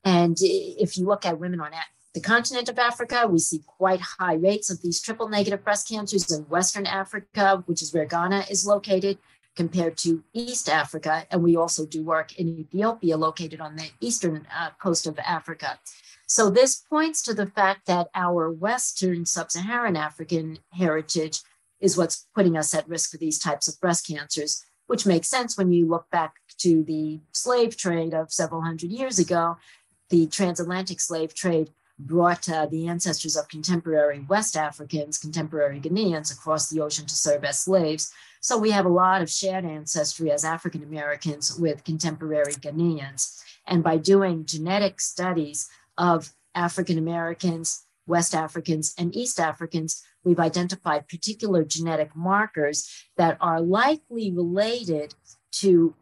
And 0.03 0.37
if 0.39 0.97
you 0.97 1.05
look 1.05 1.25
at 1.25 1.39
women 1.39 1.59
on 1.59 1.71
the 2.13 2.21
continent 2.21 2.67
of 2.69 2.79
Africa, 2.79 3.27
we 3.27 3.39
see 3.39 3.61
quite 3.65 4.01
high 4.01 4.33
rates 4.33 4.69
of 4.69 4.81
these 4.81 5.01
triple 5.01 5.29
negative 5.29 5.63
breast 5.63 5.87
cancers 5.87 6.31
in 6.31 6.43
Western 6.43 6.85
Africa, 6.85 7.63
which 7.67 7.81
is 7.81 7.93
where 7.93 8.05
Ghana 8.05 8.45
is 8.49 8.65
located, 8.65 9.17
compared 9.55 9.97
to 9.97 10.23
East 10.33 10.69
Africa. 10.69 11.25
And 11.29 11.43
we 11.43 11.55
also 11.55 11.85
do 11.85 12.03
work 12.03 12.37
in 12.37 12.47
Ethiopia, 12.47 13.17
located 13.17 13.61
on 13.61 13.75
the 13.75 13.89
eastern 13.99 14.47
uh, 14.55 14.71
coast 14.81 15.07
of 15.07 15.19
Africa. 15.19 15.79
So 16.25 16.49
this 16.49 16.75
points 16.89 17.21
to 17.23 17.33
the 17.33 17.47
fact 17.47 17.87
that 17.87 18.07
our 18.15 18.49
Western 18.49 19.25
sub 19.25 19.51
Saharan 19.51 19.97
African 19.97 20.59
heritage 20.71 21.41
is 21.81 21.97
what's 21.97 22.27
putting 22.33 22.55
us 22.55 22.73
at 22.73 22.87
risk 22.87 23.11
for 23.11 23.17
these 23.17 23.39
types 23.39 23.67
of 23.67 23.79
breast 23.81 24.07
cancers, 24.07 24.63
which 24.91 25.05
makes 25.05 25.29
sense 25.29 25.57
when 25.57 25.71
you 25.71 25.87
look 25.87 26.09
back 26.09 26.33
to 26.57 26.83
the 26.83 27.21
slave 27.31 27.77
trade 27.77 28.13
of 28.13 28.29
several 28.29 28.61
hundred 28.61 28.91
years 28.91 29.19
ago. 29.19 29.55
The 30.09 30.27
transatlantic 30.27 30.99
slave 30.99 31.33
trade 31.33 31.69
brought 31.97 32.49
uh, 32.49 32.65
the 32.65 32.89
ancestors 32.89 33.37
of 33.37 33.47
contemporary 33.47 34.19
West 34.27 34.57
Africans, 34.57 35.17
contemporary 35.17 35.79
Ghanaians, 35.79 36.33
across 36.33 36.69
the 36.69 36.81
ocean 36.81 37.05
to 37.05 37.15
serve 37.15 37.45
as 37.45 37.61
slaves. 37.61 38.11
So 38.41 38.57
we 38.57 38.71
have 38.71 38.85
a 38.85 38.89
lot 38.89 39.21
of 39.21 39.29
shared 39.29 39.63
ancestry 39.63 40.29
as 40.29 40.43
African 40.43 40.83
Americans 40.83 41.57
with 41.57 41.85
contemporary 41.85 42.55
Ghanaians. 42.55 43.41
And 43.65 43.81
by 43.81 43.95
doing 43.95 44.45
genetic 44.45 44.99
studies 44.99 45.69
of 45.97 46.33
African 46.53 46.97
Americans, 46.97 47.85
West 48.07 48.35
Africans, 48.35 48.93
and 48.97 49.15
East 49.15 49.39
Africans, 49.39 50.03
we've 50.23 50.39
identified 50.39 51.07
particular 51.07 51.63
genetic 51.63 52.15
markers 52.15 52.89
that 53.17 53.37
are 53.41 53.61
likely 53.61 54.31
related 54.31 55.15
to 55.51 55.93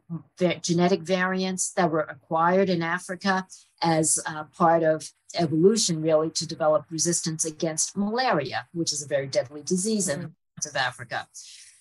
genetic 0.62 1.02
variants 1.02 1.72
that 1.72 1.92
were 1.92 2.02
acquired 2.02 2.70
in 2.70 2.84
Africa 2.84 3.48
as 3.82 4.20
uh, 4.26 4.44
part 4.56 4.84
of 4.84 5.10
evolution, 5.36 6.02
really, 6.02 6.30
to 6.32 6.48
develop 6.48 6.86
resistance 6.90 7.46
against 7.46 7.98
malaria, 7.98 8.68
which 8.74 8.94
is 8.94 9.04
a 9.04 9.08
very 9.08 9.28
deadly 9.28 9.62
disease 9.62 10.08
in 10.08 10.20
mm-hmm. 10.20 10.30
parts 10.56 10.68
of 10.68 10.76
Africa. 10.76 11.28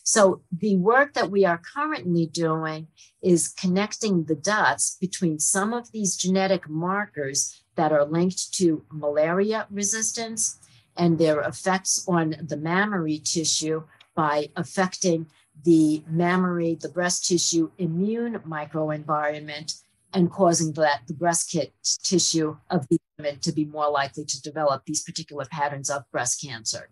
So, 0.02 0.40
the 0.50 0.76
work 0.76 1.12
that 1.14 1.30
we 1.30 1.45
are 1.45 1.61
currently 1.75 2.25
doing 2.25 2.88
is 3.23 3.49
connecting 3.49 4.25
the 4.25 4.35
dots 4.35 4.97
between 4.99 5.38
some 5.38 5.75
of 5.75 5.92
these 5.92 6.16
genetic 6.16 6.68
markers 6.68 7.62
that 7.75 7.92
are 7.92 8.07
linked 8.07 8.54
to 8.54 8.85
malaria 8.90 9.66
resistance 9.71 10.59
and 10.99 11.19
their 11.19 11.40
effects 11.40 12.05
on 12.09 12.35
the 12.43 12.57
mammary 12.57 13.19
tissue 13.19 13.85
by 14.14 14.50
affecting 14.57 15.26
the 15.64 16.02
mammary, 16.09 16.75
the 16.75 16.88
breast 16.88 17.26
tissue 17.26 17.71
immune 17.78 18.38
microenvironment 18.40 19.83
and 20.12 20.31
causing 20.31 20.73
that 20.73 21.02
the 21.07 21.14
breast 21.14 21.57
tissue 22.02 22.57
of 22.71 22.87
the 22.88 22.99
women 23.19 23.38
to 23.40 23.52
be 23.52 23.64
more 23.64 23.90
likely 23.90 24.25
to 24.25 24.43
develop 24.43 24.83
these 24.87 25.02
particular 25.02 25.45
patterns 25.47 25.88
of 25.88 26.02
breast 26.11 26.43
cancer. 26.43 26.90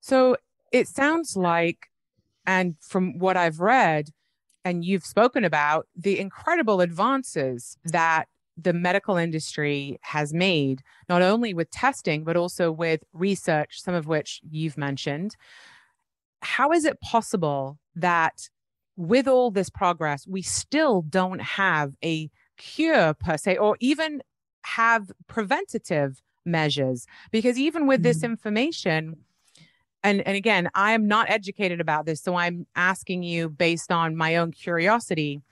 So 0.00 0.36
it 0.72 0.88
sounds 0.88 1.36
like, 1.36 1.86
and 2.46 2.76
from 2.80 3.18
what 3.18 3.36
I've 3.36 3.60
read, 3.60 4.10
and 4.64 4.84
you've 4.84 5.04
spoken 5.04 5.44
about 5.44 5.86
the 5.96 6.18
incredible 6.18 6.80
advances 6.80 7.78
that 7.84 8.28
the 8.62 8.72
medical 8.72 9.16
industry 9.16 9.98
has 10.02 10.32
made, 10.32 10.82
not 11.08 11.22
only 11.22 11.54
with 11.54 11.70
testing, 11.70 12.24
but 12.24 12.36
also 12.36 12.70
with 12.70 13.02
research, 13.12 13.80
some 13.80 13.94
of 13.94 14.06
which 14.06 14.40
you've 14.50 14.76
mentioned. 14.76 15.36
How 16.42 16.72
is 16.72 16.84
it 16.84 17.00
possible 17.00 17.78
that 17.94 18.48
with 18.96 19.28
all 19.28 19.50
this 19.50 19.70
progress, 19.70 20.26
we 20.26 20.42
still 20.42 21.02
don't 21.02 21.40
have 21.40 21.94
a 22.04 22.30
cure 22.56 23.14
per 23.14 23.36
se, 23.36 23.56
or 23.56 23.76
even 23.80 24.22
have 24.62 25.10
preventative 25.26 26.22
measures? 26.44 27.06
Because 27.30 27.58
even 27.58 27.86
with 27.86 28.02
this 28.02 28.18
mm-hmm. 28.18 28.32
information, 28.32 29.16
and, 30.02 30.26
and 30.26 30.36
again, 30.36 30.70
I 30.74 30.92
am 30.92 31.06
not 31.06 31.30
educated 31.30 31.80
about 31.80 32.06
this, 32.06 32.22
so 32.22 32.34
I'm 32.36 32.66
asking 32.74 33.22
you 33.22 33.48
based 33.48 33.92
on 33.92 34.16
my 34.16 34.36
own 34.36 34.52
curiosity. 34.52 35.42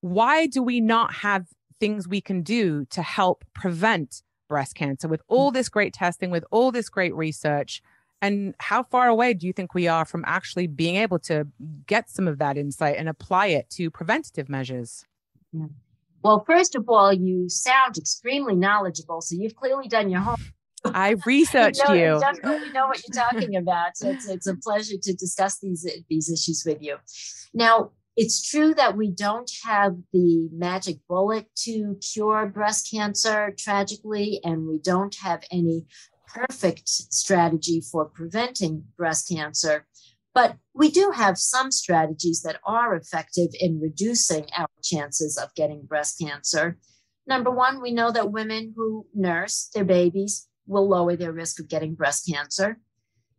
Why 0.00 0.46
do 0.46 0.62
we 0.62 0.80
not 0.80 1.12
have 1.12 1.46
things 1.80 2.08
we 2.08 2.20
can 2.20 2.42
do 2.42 2.84
to 2.86 3.02
help 3.02 3.44
prevent 3.54 4.22
breast 4.48 4.74
cancer 4.74 5.08
with 5.08 5.20
hmm. 5.28 5.34
all 5.34 5.50
this 5.50 5.68
great 5.68 5.92
testing, 5.92 6.30
with 6.30 6.44
all 6.50 6.72
this 6.72 6.88
great 6.88 7.14
research? 7.14 7.82
And 8.20 8.54
how 8.58 8.82
far 8.82 9.06
away 9.06 9.32
do 9.34 9.46
you 9.46 9.52
think 9.52 9.74
we 9.74 9.86
are 9.86 10.04
from 10.04 10.24
actually 10.26 10.66
being 10.66 10.96
able 10.96 11.20
to 11.20 11.46
get 11.86 12.10
some 12.10 12.26
of 12.26 12.38
that 12.38 12.56
insight 12.56 12.96
and 12.96 13.08
apply 13.08 13.46
it 13.46 13.70
to 13.70 13.90
preventative 13.90 14.48
measures? 14.48 15.04
Yeah. 15.52 15.66
Well, 16.22 16.44
first 16.44 16.74
of 16.74 16.88
all, 16.88 17.12
you 17.12 17.48
sound 17.48 17.96
extremely 17.96 18.56
knowledgeable. 18.56 19.20
So 19.20 19.36
you've 19.38 19.54
clearly 19.54 19.86
done 19.86 20.10
your 20.10 20.20
homework. 20.20 20.40
I 20.84 21.10
researched 21.26 21.80
you. 21.80 21.88
Know, 21.88 21.94
you. 21.94 22.14
you 22.14 22.20
definitely 22.20 22.70
know 22.72 22.88
what 22.88 23.00
you're 23.06 23.24
talking 23.24 23.54
about. 23.54 23.96
So 23.96 24.10
it's, 24.10 24.28
it's 24.28 24.46
a 24.48 24.56
pleasure 24.56 24.96
to 25.00 25.14
discuss 25.14 25.58
these 25.58 25.88
these 26.08 26.30
issues 26.30 26.64
with 26.66 26.82
you. 26.82 26.96
Now, 27.54 27.92
it's 28.20 28.42
true 28.42 28.74
that 28.74 28.96
we 28.96 29.12
don't 29.12 29.48
have 29.64 29.96
the 30.12 30.48
magic 30.52 30.96
bullet 31.08 31.46
to 31.54 31.96
cure 32.12 32.46
breast 32.46 32.90
cancer, 32.90 33.54
tragically, 33.56 34.40
and 34.42 34.66
we 34.66 34.80
don't 34.82 35.14
have 35.22 35.44
any 35.52 35.86
perfect 36.26 36.88
strategy 36.88 37.80
for 37.80 38.06
preventing 38.06 38.82
breast 38.96 39.28
cancer. 39.28 39.86
But 40.34 40.56
we 40.74 40.90
do 40.90 41.12
have 41.14 41.38
some 41.38 41.70
strategies 41.70 42.42
that 42.42 42.58
are 42.66 42.96
effective 42.96 43.50
in 43.60 43.80
reducing 43.80 44.46
our 44.56 44.66
chances 44.82 45.38
of 45.38 45.54
getting 45.54 45.86
breast 45.86 46.18
cancer. 46.18 46.76
Number 47.28 47.52
one, 47.52 47.80
we 47.80 47.92
know 47.92 48.10
that 48.10 48.32
women 48.32 48.74
who 48.76 49.06
nurse 49.14 49.70
their 49.72 49.84
babies 49.84 50.48
will 50.66 50.88
lower 50.88 51.14
their 51.14 51.32
risk 51.32 51.60
of 51.60 51.68
getting 51.68 51.94
breast 51.94 52.28
cancer. 52.28 52.80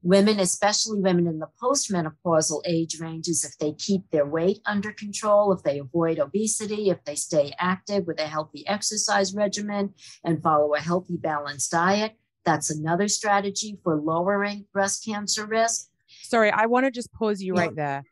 Women, 0.01 0.39
especially 0.39 0.99
women 0.99 1.27
in 1.27 1.39
the 1.39 1.49
postmenopausal 1.61 2.61
age 2.65 2.99
ranges, 3.01 3.43
if 3.43 3.57
they 3.57 3.73
keep 3.73 4.09
their 4.11 4.25
weight 4.25 4.59
under 4.65 4.93
control, 4.93 5.51
if 5.51 5.61
they 5.63 5.79
avoid 5.79 6.19
obesity, 6.19 6.89
if 6.89 7.03
they 7.03 7.15
stay 7.15 7.53
active 7.59 8.07
with 8.07 8.19
a 8.19 8.27
healthy 8.27 8.65
exercise 8.67 9.33
regimen 9.35 9.93
and 10.23 10.41
follow 10.41 10.73
a 10.73 10.79
healthy, 10.79 11.17
balanced 11.17 11.71
diet, 11.71 12.13
That's 12.45 12.69
another 12.69 13.07
strategy 13.07 13.77
for 13.83 13.95
lowering 13.97 14.65
breast 14.73 15.05
cancer 15.05 15.45
risk. 15.45 15.89
Sorry, 16.23 16.49
I 16.49 16.65
want 16.67 16.85
to 16.85 16.91
just 16.91 17.11
pause 17.11 17.41
you 17.41 17.55
yeah. 17.55 17.61
right 17.61 17.75
there. 17.75 18.03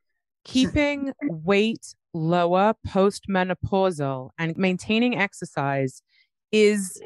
Keeping 0.44 1.12
weight 1.24 1.96
lower 2.14 2.74
postmenopausal 2.88 4.30
and 4.38 4.58
maintaining 4.58 5.18
exercise 5.18 6.02
is 6.52 7.02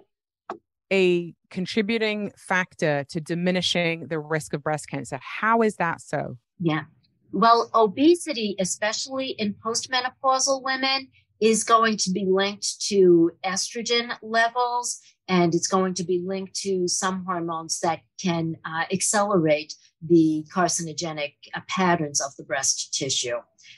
a 0.92 1.34
contributing 1.50 2.32
factor 2.38 3.06
to 3.10 3.22
diminishing 3.22 4.08
the 4.08 4.20
risk 4.20 4.54
of 4.54 4.64
breast 4.64 4.88
cancer. 4.90 5.20
How 5.22 5.62
is 5.62 5.76
that 5.78 6.02
so? 6.02 6.38
Yeah. 6.60 6.84
Well, 7.32 7.70
obesity, 7.74 8.56
especially 8.60 9.30
in 9.38 9.54
postmenopausal 9.54 10.64
women, 10.64 11.08
is 11.40 11.64
going 11.64 11.98
to 11.98 12.12
be 12.12 12.26
linked 12.30 12.82
to 12.88 13.32
estrogen 13.44 14.16
levels 14.22 15.02
and 15.28 15.56
it's 15.56 15.68
going 15.68 15.94
to 15.96 16.04
be 16.04 16.22
linked 16.26 16.54
to 16.54 16.88
some 16.88 17.26
hormones 17.26 17.80
that 17.80 18.02
can 18.22 18.58
uh, 18.66 18.84
accelerate 18.92 19.74
the 20.08 20.46
carcinogenic 20.54 21.36
uh, 21.54 21.62
patterns 21.68 22.22
of 22.22 22.36
the 22.36 22.44
breast 22.44 22.94
tissue. 22.94 23.38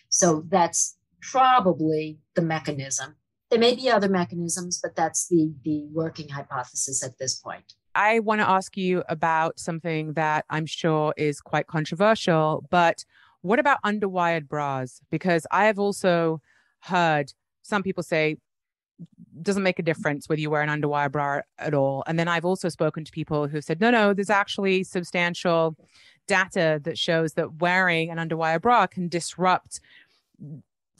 So 0.10 0.43
that's 0.50 0.98
probably 1.22 2.20
the 2.36 2.41
mechanism. 2.41 3.15
There 3.53 3.60
may 3.60 3.75
be 3.75 3.88
other 3.88 4.10
mechanisms, 4.10 4.79
but 4.81 4.95
that's 4.95 5.27
the, 5.27 5.53
the 5.63 5.86
working 5.91 6.27
hypothesis 6.27 7.03
at 7.03 7.19
this 7.19 7.36
point. 7.36 7.75
I 7.93 8.17
want 8.17 8.41
to 8.41 8.50
ask 8.50 8.75
you 8.75 9.03
about 9.10 9.60
something 9.60 10.13
that 10.13 10.45
I'm 10.50 10.65
sure 10.65 11.13
is 11.17 11.39
quite 11.39 11.67
controversial, 11.67 12.65
but 12.72 13.05
what 13.41 13.60
about 13.60 13.77
underwired 13.83 14.48
bras? 14.48 15.01
Because 15.12 15.45
I 15.51 15.65
have 15.65 15.77
also 15.77 16.41
heard 16.79 17.31
some 17.62 17.83
people 17.83 18.01
say 18.01 18.38
doesn't 19.43 19.62
make 19.62 19.77
a 19.77 19.83
difference 19.83 20.27
whether 20.27 20.41
you 20.41 20.50
wear 20.50 20.63
an 20.63 20.81
underwire 20.81 21.12
bra 21.12 21.41
at 21.60 21.75
all. 21.75 22.03
And 22.07 22.17
then 22.17 22.27
I've 22.27 22.45
also 22.45 22.69
spoken 22.69 23.05
to 23.05 23.12
people 23.12 23.48
who 23.48 23.62
said, 23.62 23.79
no, 23.79 23.91
no, 23.91 24.15
there's 24.15 24.31
actually 24.31 24.83
substantial 24.83 25.75
data 26.27 26.81
that 26.86 26.98
shows 26.98 27.33
that 27.33 27.62
wearing 27.62 28.10
an 28.10 28.17
underwire 28.17 28.60
bra 28.60 28.88
can 28.88 29.10
disrupt 29.10 29.79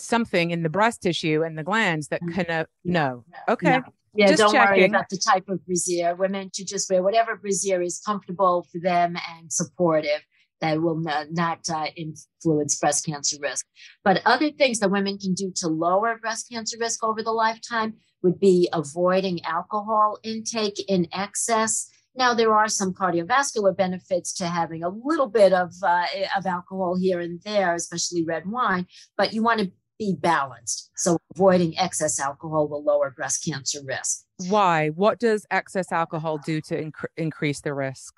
something 0.04 0.52
in 0.52 0.64
the 0.64 0.70
breast 0.70 1.02
tissue 1.02 1.44
and 1.44 1.58
the 1.58 1.64
glands 1.64 2.08
that 2.10 2.22
mm. 2.22 2.34
can 2.34 2.46
uh, 2.50 2.66
no 2.84 3.24
okay 3.48 3.78
no. 3.78 3.84
yeah 4.16 4.28
just 4.28 4.40
don't 4.40 4.54
checking. 4.54 4.82
worry 4.82 4.86
about 4.86 5.10
the 5.10 5.18
type 5.18 5.48
of 5.50 5.66
brassiere 5.66 6.16
women 6.16 6.50
should 6.56 6.68
just 6.68 6.90
wear 6.90 7.04
whatever 7.04 7.36
brassiere 7.36 7.82
is 7.82 8.02
comfortable 8.06 8.68
for 8.72 8.80
them 8.80 9.16
and 9.36 9.52
supportive 9.52 10.22
that 10.62 10.82
will 10.82 10.96
not, 10.96 11.28
not 11.32 11.60
uh, 11.70 11.88
influence 11.96 12.78
breast 12.80 13.06
cancer 13.06 13.38
risk 13.42 13.66
but 14.04 14.22
other 14.26 14.52
things 14.52 14.80
that 14.80 14.92
women 14.92 15.18
can 15.18 15.34
do 15.34 15.52
to 15.56 15.68
lower 15.68 16.18
breast 16.20 16.50
cancer 16.52 16.78
risk 16.80 17.04
over 17.04 17.24
the 17.24 17.32
lifetime 17.32 17.94
would 18.22 18.40
be 18.40 18.70
avoiding 18.72 19.44
alcohol 19.46 20.18
intake 20.24 20.80
in 20.88 21.08
excess 21.12 21.90
now, 22.16 22.36
there 22.36 22.54
are 22.54 22.68
some 22.68 22.94
cardiovascular 22.94 23.76
benefits 23.76 24.34
to 24.36 24.46
having 24.46 24.84
a 24.84 24.90
little 24.90 25.28
bit 25.28 25.52
of, 25.52 25.74
uh, 25.82 26.06
of 26.38 26.46
alcohol 26.46 26.96
here 26.96 27.20
and 27.20 27.42
there, 27.42 27.74
especially 27.74 28.24
red 28.24 28.46
wine, 28.46 28.86
but 29.18 29.34
you 29.34 29.42
want 29.42 29.62
to 29.62 29.72
be 30.00 30.16
balanced. 30.20 30.92
So, 30.96 31.18
avoiding 31.36 31.78
excess 31.78 32.20
alcohol 32.20 32.68
will 32.68 32.84
lower 32.84 33.12
breast 33.12 33.46
cancer 33.46 33.80
risk. 33.86 34.26
Why? 34.50 34.90
What 34.90 35.20
does 35.20 35.46
excess 35.52 35.92
alcohol 35.92 36.38
do 36.38 36.62
to 36.62 36.76
inc- 36.76 37.06
increase 37.18 37.62
the 37.62 37.74
risk? 37.74 38.16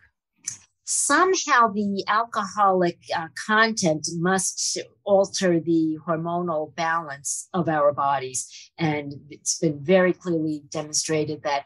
Somehow, 0.86 1.70
the 1.74 2.04
alcoholic 2.08 3.00
uh, 3.16 3.28
content 3.48 4.08
must 4.18 4.78
alter 5.04 5.60
the 5.60 5.98
hormonal 6.08 6.76
balance 6.76 7.50
of 7.54 7.68
our 7.68 7.92
bodies. 7.92 8.72
And 8.78 9.14
it's 9.30 9.58
been 9.58 9.84
very 9.84 10.14
clearly 10.14 10.64
demonstrated 10.70 11.42
that 11.44 11.66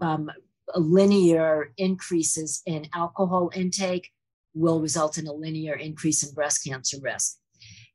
um, 0.00 0.30
linear 0.74 1.72
increases 1.76 2.62
in 2.66 2.88
alcohol 2.94 3.50
intake 3.54 4.10
will 4.54 4.80
result 4.80 5.18
in 5.18 5.26
a 5.26 5.32
linear 5.32 5.74
increase 5.74 6.26
in 6.26 6.34
breast 6.34 6.64
cancer 6.64 6.96
risk. 7.00 7.38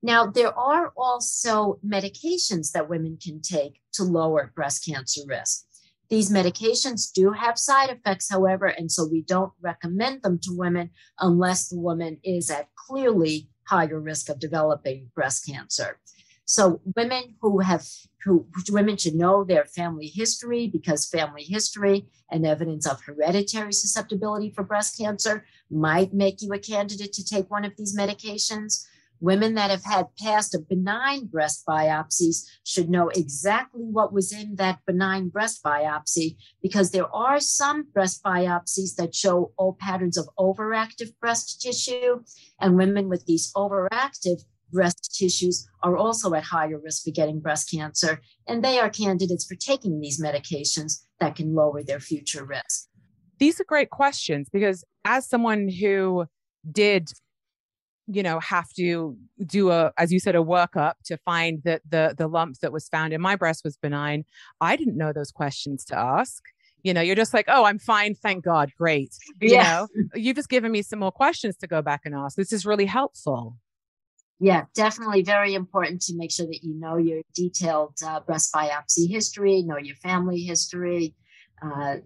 Now, 0.03 0.25
there 0.25 0.57
are 0.57 0.91
also 0.97 1.79
medications 1.85 2.71
that 2.71 2.89
women 2.89 3.17
can 3.23 3.41
take 3.41 3.81
to 3.93 4.03
lower 4.03 4.51
breast 4.55 4.85
cancer 4.85 5.21
risk. 5.27 5.65
These 6.09 6.31
medications 6.31 7.11
do 7.13 7.31
have 7.31 7.57
side 7.57 7.89
effects, 7.89 8.29
however, 8.29 8.65
and 8.65 8.91
so 8.91 9.07
we 9.07 9.21
don't 9.21 9.53
recommend 9.61 10.23
them 10.23 10.39
to 10.43 10.57
women 10.57 10.89
unless 11.19 11.69
the 11.69 11.79
woman 11.79 12.19
is 12.23 12.49
at 12.49 12.67
clearly 12.75 13.47
higher 13.65 13.99
risk 13.99 14.27
of 14.27 14.39
developing 14.39 15.09
breast 15.15 15.45
cancer. 15.45 15.99
So 16.45 16.81
women 16.97 17.35
who 17.39 17.59
have 17.59 17.87
who 18.25 18.45
women 18.69 18.97
should 18.97 19.15
know 19.15 19.43
their 19.45 19.63
family 19.63 20.07
history 20.07 20.67
because 20.67 21.07
family 21.07 21.43
history 21.43 22.07
and 22.29 22.45
evidence 22.45 22.85
of 22.85 23.01
hereditary 23.01 23.71
susceptibility 23.71 24.51
for 24.51 24.63
breast 24.63 24.97
cancer 24.97 25.45
might 25.71 26.13
make 26.13 26.41
you 26.41 26.51
a 26.51 26.59
candidate 26.59 27.13
to 27.13 27.25
take 27.25 27.49
one 27.49 27.63
of 27.63 27.77
these 27.77 27.97
medications. 27.97 28.85
Women 29.21 29.53
that 29.53 29.69
have 29.69 29.85
had 29.85 30.07
past 30.19 30.55
of 30.55 30.67
benign 30.67 31.27
breast 31.27 31.63
biopsies 31.69 32.43
should 32.63 32.89
know 32.89 33.09
exactly 33.09 33.83
what 33.83 34.11
was 34.11 34.33
in 34.33 34.55
that 34.55 34.79
benign 34.87 35.29
breast 35.29 35.63
biopsy 35.63 36.37
because 36.63 36.89
there 36.89 37.07
are 37.15 37.39
some 37.39 37.83
breast 37.93 38.23
biopsies 38.23 38.95
that 38.97 39.13
show 39.13 39.51
all 39.57 39.77
patterns 39.79 40.17
of 40.17 40.27
overactive 40.39 41.11
breast 41.21 41.61
tissue. 41.61 42.23
And 42.59 42.75
women 42.75 43.09
with 43.09 43.25
these 43.27 43.53
overactive 43.55 44.43
breast 44.71 45.15
tissues 45.15 45.67
are 45.83 45.97
also 45.97 46.33
at 46.33 46.43
higher 46.43 46.79
risk 46.79 47.03
for 47.03 47.11
getting 47.11 47.39
breast 47.39 47.69
cancer, 47.69 48.21
and 48.47 48.63
they 48.63 48.79
are 48.79 48.89
candidates 48.89 49.45
for 49.45 49.55
taking 49.55 49.99
these 49.99 50.19
medications 50.19 51.03
that 51.19 51.35
can 51.35 51.53
lower 51.53 51.83
their 51.83 51.99
future 51.99 52.43
risk. 52.43 52.87
These 53.37 53.59
are 53.59 53.65
great 53.65 53.89
questions 53.91 54.49
because 54.51 54.83
as 55.05 55.27
someone 55.27 55.67
who 55.69 56.25
did 56.71 57.11
you 58.11 58.23
know 58.23 58.39
have 58.39 58.69
to 58.73 59.17
do 59.45 59.71
a 59.71 59.91
as 59.97 60.11
you 60.11 60.19
said 60.19 60.35
a 60.35 60.39
workup 60.39 60.93
to 61.05 61.17
find 61.17 61.61
that 61.63 61.81
the 61.87 62.15
the 62.17 62.27
lump 62.27 62.57
that 62.59 62.71
was 62.71 62.87
found 62.87 63.13
in 63.13 63.21
my 63.21 63.35
breast 63.35 63.63
was 63.63 63.77
benign 63.77 64.23
i 64.59 64.75
didn't 64.75 64.97
know 64.97 65.13
those 65.13 65.31
questions 65.31 65.85
to 65.85 65.97
ask 65.97 66.43
you 66.83 66.93
know 66.93 67.01
you're 67.01 67.15
just 67.15 67.33
like 67.33 67.45
oh 67.47 67.65
i'm 67.65 67.79
fine 67.79 68.13
thank 68.15 68.43
god 68.43 68.71
great 68.77 69.15
you 69.39 69.53
yeah. 69.53 69.63
know 69.63 69.87
you've 70.15 70.35
just 70.35 70.49
given 70.49 70.71
me 70.71 70.81
some 70.81 70.99
more 70.99 71.11
questions 71.11 71.55
to 71.57 71.67
go 71.67 71.81
back 71.81 72.01
and 72.05 72.15
ask 72.15 72.35
this 72.35 72.53
is 72.53 72.65
really 72.65 72.85
helpful 72.85 73.57
yeah, 74.43 74.65
definitely 74.73 75.21
very 75.21 75.53
important 75.53 76.01
to 76.01 76.15
make 76.15 76.31
sure 76.31 76.47
that 76.47 76.63
you 76.63 76.73
know 76.73 76.97
your 76.97 77.21
detailed 77.35 77.93
uh, 78.03 78.21
breast 78.21 78.51
biopsy 78.51 79.07
history, 79.07 79.61
know 79.61 79.77
your 79.77 79.95
family 79.97 80.41
history, 80.41 81.13
uh, 81.61 81.97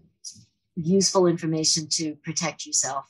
useful 0.75 1.27
information 1.27 1.87
to 1.91 2.15
protect 2.15 2.65
yourself. 2.65 3.05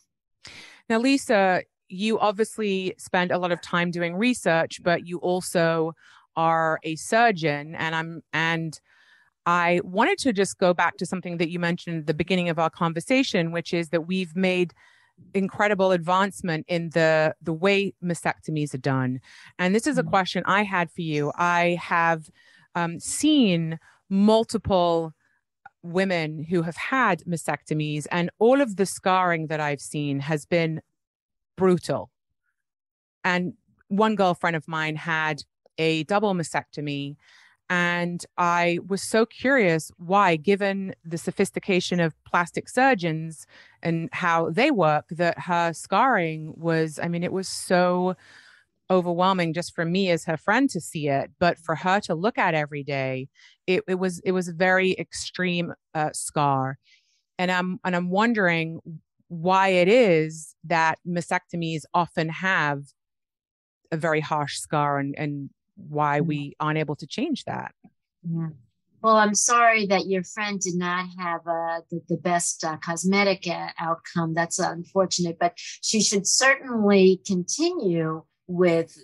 Now, 0.88 1.00
Lisa, 1.00 1.64
you 1.88 2.20
obviously 2.20 2.94
spend 2.98 3.32
a 3.32 3.38
lot 3.38 3.52
of 3.52 3.62
time 3.62 3.92
doing 3.92 4.16
research, 4.16 4.82
but 4.84 5.08
you 5.08 5.18
also 5.20 5.94
are 6.36 6.80
a 6.84 6.96
surgeon, 6.96 7.76
and 7.76 7.96
I'm 7.96 8.22
and 8.34 8.80
I 9.46 9.82
wanted 9.84 10.18
to 10.20 10.34
just 10.34 10.58
go 10.58 10.74
back 10.74 10.98
to 10.98 11.06
something 11.06 11.38
that 11.38 11.50
you 11.50 11.60
mentioned 11.60 12.00
at 12.02 12.08
the 12.08 12.14
beginning 12.14 12.50
of 12.50 12.58
our 12.58 12.70
conversation, 12.70 13.52
which 13.52 13.74
is 13.74 13.90
that 13.90 14.08
we've 14.08 14.36
made 14.36 14.74
incredible 15.34 15.92
advancement 15.92 16.66
in 16.68 16.90
the 16.90 17.36
the 17.42 17.54
way 17.54 17.94
mastectomies 18.04 18.74
are 18.74 18.80
done. 18.80 19.20
And 19.60 19.74
this 19.74 19.88
is 19.88 19.98
a 19.98 20.02
mm-hmm. 20.02 20.10
question 20.10 20.44
I 20.46 20.64
had 20.64 20.92
for 20.92 21.02
you. 21.02 21.32
I 21.38 21.78
have 21.82 22.30
um, 22.74 23.00
seen 23.00 23.80
multiple 24.10 25.14
women 25.84 26.44
who 26.44 26.64
have 26.64 26.76
had 26.76 27.22
mastectomies, 27.28 28.08
and 28.12 28.30
all 28.40 28.62
of 28.62 28.76
the 28.76 28.86
scarring 28.86 29.48
that 29.48 29.60
I've 29.60 29.82
seen 29.82 30.20
has 30.20 30.46
been 30.46 30.82
brutal. 31.56 32.10
And 33.24 33.54
one 33.88 34.16
girlfriend 34.16 34.56
of 34.56 34.68
mine 34.68 34.96
had 34.96 35.42
a 35.78 36.04
double 36.04 36.34
mastectomy 36.34 37.16
and 37.70 38.24
I 38.38 38.78
was 38.88 39.02
so 39.02 39.26
curious 39.26 39.92
why, 39.98 40.36
given 40.36 40.94
the 41.04 41.18
sophistication 41.18 42.00
of 42.00 42.14
plastic 42.24 42.70
surgeons 42.70 43.48
and 43.82 44.10
how 44.12 44.52
they 44.52 44.70
work, 44.70 45.06
that 45.10 45.40
her 45.40 45.74
scarring 45.74 46.54
was, 46.56 47.00
I 47.02 47.08
mean, 47.08 47.24
it 47.24 47.32
was 47.32 47.48
so 47.48 48.16
overwhelming 48.92 49.54
just 49.54 49.74
for 49.74 49.84
me 49.84 50.12
as 50.12 50.26
her 50.26 50.38
friend 50.38 50.70
to 50.70 50.80
see 50.80 51.08
it 51.08 51.32
but 51.40 51.58
for 51.58 51.74
her 51.74 52.00
to 52.00 52.14
look 52.14 52.38
at 52.38 52.54
every 52.54 52.84
day 52.84 53.28
it, 53.66 53.82
it 53.88 53.96
was 53.96 54.20
it 54.20 54.32
was 54.32 54.48
a 54.48 54.54
very 54.54 54.96
extreme 55.00 55.74
uh, 55.96 56.12
scar 56.14 56.78
and 57.40 57.52
i'm 57.52 57.80
and 57.84 57.96
i'm 57.96 58.12
wondering 58.12 58.80
why 59.28 59.70
it 59.70 59.88
is 59.88 60.56
that 60.66 61.00
mastectomies 61.08 61.84
often 61.94 62.30
have 62.30 62.84
a 63.92 63.98
very 63.98 64.22
harsh 64.22 64.58
scar 64.58 65.00
and, 65.00 65.16
and 65.18 65.50
why 65.76 66.20
mm-hmm. 66.20 66.28
we 66.28 66.56
aren't 66.60 66.78
able 66.78 66.96
to 66.96 67.08
change 67.08 67.44
that. 67.46 67.74
Yeah. 68.24 68.50
Well, 69.02 69.18
I'm 69.18 69.36
sorry 69.36 69.86
that 69.88 70.08
your 70.08 70.24
friend 70.24 70.60
did 70.60 70.76
not 70.76 71.06
have 71.20 71.42
uh, 71.42 71.82
the, 71.92 72.02
the 72.10 72.18
best 72.18 72.64
uh, 72.64 72.78
cosmetic 72.78 73.48
uh, 73.48 73.68
outcome. 73.80 74.34
That's 74.34 74.58
unfortunate, 74.58 75.38
but 75.40 75.54
she 75.58 76.02
should 76.02 76.26
certainly 76.26 77.22
continue 77.24 78.24
with 78.48 78.98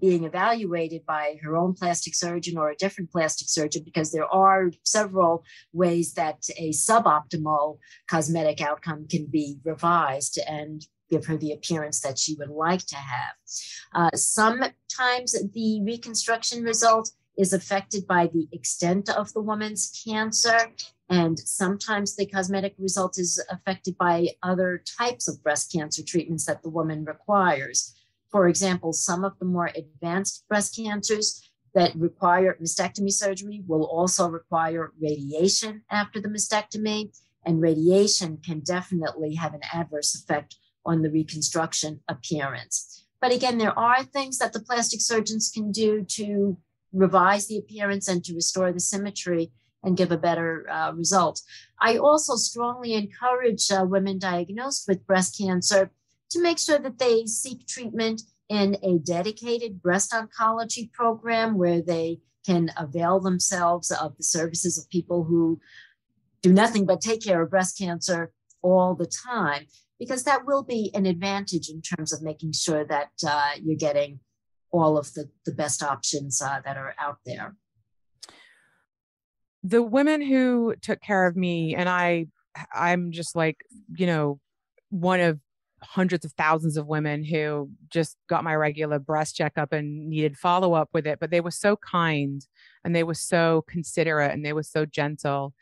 being 0.00 0.24
evaluated 0.24 1.04
by 1.06 1.38
her 1.42 1.56
own 1.56 1.74
plastic 1.74 2.14
surgeon 2.14 2.56
or 2.56 2.70
a 2.70 2.76
different 2.76 3.10
plastic 3.10 3.48
surgeon 3.48 3.82
because 3.84 4.12
there 4.12 4.26
are 4.26 4.70
several 4.84 5.44
ways 5.72 6.14
that 6.14 6.42
a 6.58 6.70
suboptimal 6.70 7.78
cosmetic 8.08 8.60
outcome 8.60 9.06
can 9.08 9.26
be 9.26 9.58
revised 9.64 10.38
and 10.48 10.86
give 11.10 11.26
her 11.26 11.36
the 11.36 11.52
appearance 11.52 12.00
that 12.00 12.18
she 12.18 12.34
would 12.38 12.48
like 12.48 12.86
to 12.86 12.96
have. 12.96 13.34
Uh, 13.94 14.10
sometimes 14.16 15.36
the 15.52 15.82
reconstruction 15.84 16.62
result 16.62 17.10
is 17.36 17.52
affected 17.52 18.06
by 18.06 18.26
the 18.26 18.48
extent 18.52 19.08
of 19.10 19.32
the 19.32 19.40
woman's 19.40 20.02
cancer, 20.04 20.72
and 21.08 21.38
sometimes 21.38 22.16
the 22.16 22.26
cosmetic 22.26 22.74
result 22.78 23.18
is 23.18 23.42
affected 23.50 23.96
by 23.98 24.28
other 24.42 24.82
types 24.98 25.28
of 25.28 25.42
breast 25.42 25.70
cancer 25.72 26.02
treatments 26.02 26.46
that 26.46 26.62
the 26.62 26.70
woman 26.70 27.04
requires. 27.04 27.94
For 28.32 28.48
example, 28.48 28.94
some 28.94 29.24
of 29.24 29.38
the 29.38 29.44
more 29.44 29.70
advanced 29.76 30.44
breast 30.48 30.74
cancers 30.74 31.50
that 31.74 31.94
require 31.94 32.56
mastectomy 32.60 33.12
surgery 33.12 33.62
will 33.66 33.84
also 33.84 34.28
require 34.28 34.92
radiation 35.00 35.82
after 35.90 36.20
the 36.20 36.28
mastectomy, 36.28 37.16
and 37.44 37.60
radiation 37.60 38.38
can 38.44 38.60
definitely 38.60 39.34
have 39.34 39.54
an 39.54 39.60
adverse 39.72 40.14
effect 40.14 40.56
on 40.84 41.02
the 41.02 41.10
reconstruction 41.10 42.00
appearance. 42.08 43.06
But 43.20 43.32
again, 43.32 43.58
there 43.58 43.78
are 43.78 44.02
things 44.02 44.38
that 44.38 44.52
the 44.52 44.60
plastic 44.60 45.00
surgeons 45.00 45.50
can 45.54 45.70
do 45.70 46.04
to 46.16 46.56
revise 46.92 47.46
the 47.46 47.58
appearance 47.58 48.08
and 48.08 48.24
to 48.24 48.34
restore 48.34 48.72
the 48.72 48.80
symmetry 48.80 49.52
and 49.82 49.96
give 49.96 50.12
a 50.12 50.16
better 50.16 50.68
uh, 50.70 50.92
result. 50.92 51.40
I 51.80 51.98
also 51.98 52.36
strongly 52.36 52.94
encourage 52.94 53.70
uh, 53.70 53.84
women 53.88 54.18
diagnosed 54.18 54.86
with 54.88 55.06
breast 55.06 55.38
cancer 55.38 55.90
to 56.32 56.42
make 56.42 56.58
sure 56.58 56.78
that 56.78 56.98
they 56.98 57.26
seek 57.26 57.66
treatment 57.66 58.22
in 58.48 58.76
a 58.82 58.98
dedicated 58.98 59.80
breast 59.80 60.12
oncology 60.12 60.92
program 60.92 61.56
where 61.56 61.80
they 61.80 62.18
can 62.44 62.70
avail 62.76 63.20
themselves 63.20 63.90
of 63.90 64.16
the 64.16 64.22
services 64.22 64.76
of 64.76 64.90
people 64.90 65.24
who 65.24 65.60
do 66.42 66.52
nothing 66.52 66.84
but 66.84 67.00
take 67.00 67.22
care 67.22 67.40
of 67.40 67.50
breast 67.50 67.78
cancer 67.78 68.32
all 68.62 68.94
the 68.94 69.06
time, 69.06 69.66
because 69.98 70.24
that 70.24 70.44
will 70.44 70.62
be 70.62 70.90
an 70.94 71.06
advantage 71.06 71.68
in 71.68 71.80
terms 71.80 72.12
of 72.12 72.22
making 72.22 72.52
sure 72.52 72.84
that 72.84 73.10
uh, 73.26 73.52
you're 73.62 73.76
getting 73.76 74.18
all 74.72 74.98
of 74.98 75.12
the, 75.14 75.28
the 75.46 75.52
best 75.52 75.82
options 75.82 76.42
uh, 76.42 76.60
that 76.64 76.76
are 76.76 76.94
out 76.98 77.18
there. 77.24 77.54
The 79.62 79.82
women 79.82 80.20
who 80.20 80.74
took 80.82 81.00
care 81.00 81.26
of 81.26 81.36
me, 81.36 81.76
and 81.76 81.88
I, 81.88 82.26
I'm 82.74 83.12
just 83.12 83.36
like, 83.36 83.58
you 83.94 84.06
know, 84.06 84.40
one 84.90 85.20
of 85.20 85.38
hundreds 85.82 86.24
of 86.24 86.32
thousands 86.32 86.76
of 86.76 86.86
women 86.86 87.24
who 87.24 87.70
just 87.88 88.16
got 88.28 88.44
my 88.44 88.54
regular 88.54 88.98
breast 88.98 89.36
checkup 89.36 89.72
and 89.72 90.08
needed 90.08 90.36
follow 90.36 90.74
up 90.74 90.88
with 90.92 91.06
it, 91.06 91.18
but 91.20 91.30
they 91.30 91.40
were 91.40 91.50
so 91.50 91.76
kind 91.76 92.46
and 92.84 92.94
they 92.94 93.02
were 93.02 93.14
so 93.14 93.64
considerate 93.68 94.32
and 94.32 94.44
they 94.44 94.52
were 94.52 94.62
so 94.62 94.86
gentle. 94.86 95.54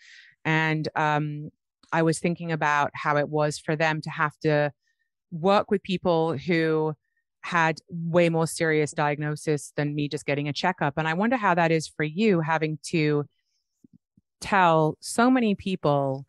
And 0.44 0.88
um, 0.94 1.50
I 1.92 2.02
was 2.02 2.18
thinking 2.18 2.52
about 2.52 2.90
how 2.94 3.16
it 3.16 3.28
was 3.28 3.58
for 3.58 3.76
them 3.76 4.00
to 4.02 4.10
have 4.10 4.36
to 4.40 4.72
work 5.30 5.70
with 5.70 5.82
people 5.82 6.36
who 6.36 6.94
had 7.42 7.78
way 7.88 8.28
more 8.28 8.46
serious 8.46 8.92
diagnosis 8.92 9.72
than 9.76 9.94
me 9.94 10.08
just 10.08 10.26
getting 10.26 10.48
a 10.48 10.52
checkup. 10.52 10.94
And 10.96 11.08
I 11.08 11.14
wonder 11.14 11.36
how 11.36 11.54
that 11.54 11.72
is 11.72 11.88
for 11.88 12.04
you 12.04 12.40
having 12.40 12.78
to 12.84 13.24
tell 14.40 14.96
so 15.00 15.30
many 15.30 15.54
people 15.54 16.26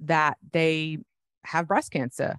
that 0.00 0.36
they 0.52 0.98
have 1.44 1.68
breast 1.68 1.90
cancer. 1.90 2.36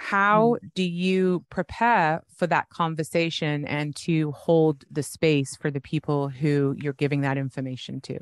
How 0.00 0.56
mm. 0.62 0.70
do 0.74 0.82
you 0.82 1.44
prepare 1.50 2.22
for 2.34 2.46
that 2.46 2.68
conversation 2.70 3.66
and 3.66 3.94
to 3.96 4.32
hold 4.32 4.84
the 4.90 5.02
space 5.02 5.56
for 5.56 5.70
the 5.70 5.80
people 5.80 6.28
who 6.28 6.74
you're 6.78 6.92
giving 6.92 7.20
that 7.20 7.38
information 7.38 8.00
to? 8.02 8.18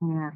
Yeah 0.00 0.30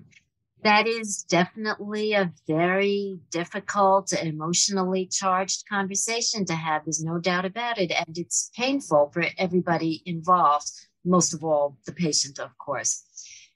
that 0.67 0.89
is 0.89 1.23
definitely 1.23 2.13
a 2.13 2.33
very 2.49 3.21
difficult, 3.31 4.13
emotionally 4.13 5.07
charged 5.07 5.69
conversation 5.69 6.45
to 6.45 6.55
have. 6.55 6.85
There's 6.85 7.05
no 7.05 7.19
doubt 7.19 7.45
about 7.45 7.79
it. 7.79 7.93
And 7.93 8.19
it's 8.19 8.51
painful 8.57 9.11
for 9.13 9.27
everybody 9.39 10.03
involved, 10.07 10.69
most 11.05 11.35
of 11.35 11.45
all, 11.45 11.79
the 11.87 11.93
patient, 11.93 12.41
of 12.41 12.57
course. 12.59 13.05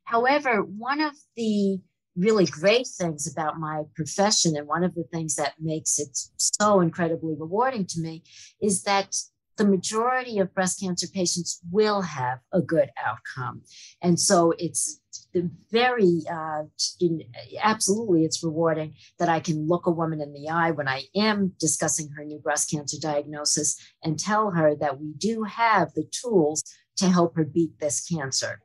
However, 0.04 0.62
one 0.62 1.00
of 1.00 1.14
the 1.36 1.80
really 2.20 2.46
great 2.46 2.86
things 2.86 3.30
about 3.30 3.58
my 3.58 3.82
profession, 3.94 4.56
and 4.56 4.68
one 4.68 4.84
of 4.84 4.94
the 4.94 5.04
things 5.12 5.36
that 5.36 5.54
makes 5.58 5.98
it 5.98 6.16
so 6.36 6.80
incredibly 6.80 7.34
rewarding 7.38 7.86
to 7.86 8.00
me, 8.00 8.22
is 8.60 8.82
that 8.82 9.16
the 9.56 9.64
majority 9.64 10.38
of 10.38 10.54
breast 10.54 10.80
cancer 10.80 11.06
patients 11.12 11.60
will 11.70 12.02
have 12.02 12.38
a 12.52 12.60
good 12.60 12.90
outcome. 13.04 13.62
And 14.00 14.18
so 14.18 14.54
it's 14.58 15.00
the 15.34 15.50
very 15.70 16.22
uh, 16.30 16.62
in, 17.00 17.22
absolutely 17.62 18.24
it's 18.24 18.42
rewarding 18.42 18.94
that 19.18 19.28
i 19.28 19.38
can 19.38 19.68
look 19.68 19.86
a 19.86 19.90
woman 19.90 20.20
in 20.20 20.32
the 20.32 20.48
eye 20.48 20.72
when 20.72 20.88
i 20.88 21.02
am 21.14 21.52
discussing 21.60 22.08
her 22.16 22.24
new 22.24 22.38
breast 22.40 22.68
cancer 22.68 22.96
diagnosis 23.00 23.76
and 24.02 24.18
tell 24.18 24.50
her 24.50 24.74
that 24.74 25.00
we 25.00 25.12
do 25.18 25.44
have 25.44 25.92
the 25.94 26.04
tools 26.10 26.64
to 27.00 27.08
help 27.08 27.34
her 27.34 27.44
beat 27.44 27.78
this 27.80 28.06
cancer. 28.06 28.60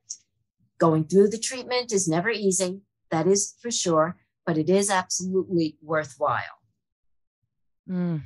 Going 0.78 1.06
through 1.06 1.30
the 1.30 1.40
treatment 1.40 1.94
is 1.94 2.08
never 2.08 2.30
easy 2.30 2.82
that 3.16 3.28
is 3.28 3.56
for 3.62 3.72
sure 3.72 4.18
but 4.46 4.58
it 4.58 4.70
is 4.70 4.90
absolutely 4.90 5.78
worthwhile 5.82 6.60
mm. 7.90 8.22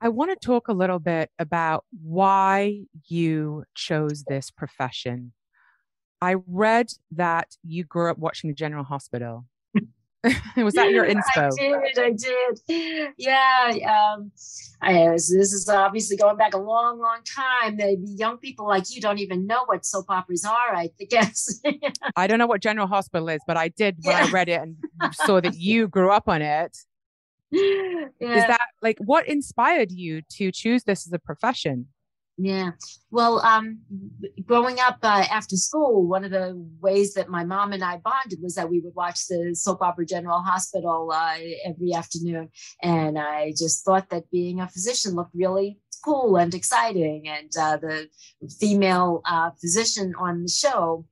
I 0.00 0.08
want 0.10 0.30
to 0.30 0.46
talk 0.46 0.68
a 0.68 0.72
little 0.72 1.00
bit 1.00 1.30
about 1.40 1.84
why 1.90 2.84
you 3.08 3.64
chose 3.74 4.22
this 4.28 4.48
profession. 4.48 5.32
I 6.20 6.36
read 6.46 6.86
that 7.10 7.56
you 7.64 7.82
grew 7.82 8.08
up 8.10 8.18
watching 8.18 8.54
General 8.54 8.84
Hospital. 8.84 9.46
was 10.56 10.74
that 10.74 10.90
your 10.90 11.06
inspo? 11.08 11.22
I 11.36 11.50
did. 11.56 11.98
I 11.98 12.10
did. 12.66 13.12
Yeah. 13.16 14.14
Um, 14.16 14.32
I, 14.80 15.10
this 15.10 15.30
is 15.30 15.68
obviously 15.68 16.16
going 16.16 16.36
back 16.36 16.54
a 16.54 16.58
long, 16.58 16.98
long 16.98 17.20
time. 17.24 17.76
Maybe 17.76 18.02
young 18.06 18.38
people 18.38 18.66
like 18.66 18.84
you 18.94 19.00
don't 19.00 19.18
even 19.18 19.46
know 19.46 19.64
what 19.66 19.84
soap 19.84 20.06
operas 20.08 20.44
are. 20.44 20.74
I 20.74 20.90
guess. 21.10 21.60
I 22.16 22.26
don't 22.26 22.38
know 22.38 22.46
what 22.46 22.62
General 22.62 22.86
Hospital 22.86 23.28
is, 23.28 23.40
but 23.46 23.56
I 23.56 23.68
did 23.68 23.96
when 24.02 24.16
yeah. 24.16 24.26
I 24.26 24.30
read 24.30 24.48
it 24.48 24.60
and 24.60 24.76
saw 25.12 25.40
that 25.40 25.56
you 25.56 25.88
grew 25.88 26.10
up 26.10 26.28
on 26.28 26.42
it. 26.42 26.76
Yeah. 27.50 28.06
Is 28.20 28.46
that 28.46 28.68
like 28.82 28.98
what 28.98 29.26
inspired 29.26 29.90
you 29.90 30.22
to 30.32 30.52
choose 30.52 30.84
this 30.84 31.06
as 31.06 31.12
a 31.12 31.18
profession? 31.18 31.86
Yeah. 32.40 32.70
Well, 33.10 33.40
um, 33.40 33.80
growing 34.46 34.78
up 34.78 34.98
uh, 35.02 35.24
after 35.28 35.56
school, 35.56 36.06
one 36.06 36.24
of 36.24 36.30
the 36.30 36.54
ways 36.80 37.14
that 37.14 37.28
my 37.28 37.44
mom 37.44 37.72
and 37.72 37.82
I 37.82 37.96
bonded 37.96 38.38
was 38.40 38.54
that 38.54 38.70
we 38.70 38.78
would 38.78 38.94
watch 38.94 39.26
the 39.26 39.56
soap 39.56 39.82
opera 39.82 40.06
General 40.06 40.40
Hospital 40.42 41.10
uh, 41.12 41.36
every 41.64 41.92
afternoon. 41.92 42.50
And 42.80 43.18
I 43.18 43.50
just 43.50 43.84
thought 43.84 44.08
that 44.10 44.30
being 44.30 44.60
a 44.60 44.68
physician 44.68 45.14
looked 45.14 45.34
really 45.34 45.80
cool 46.04 46.36
and 46.36 46.54
exciting. 46.54 47.26
And 47.26 47.50
uh, 47.58 47.76
the 47.78 48.08
female 48.60 49.20
uh, 49.24 49.50
physician 49.60 50.14
on 50.16 50.42
the 50.42 50.48
show 50.48 51.06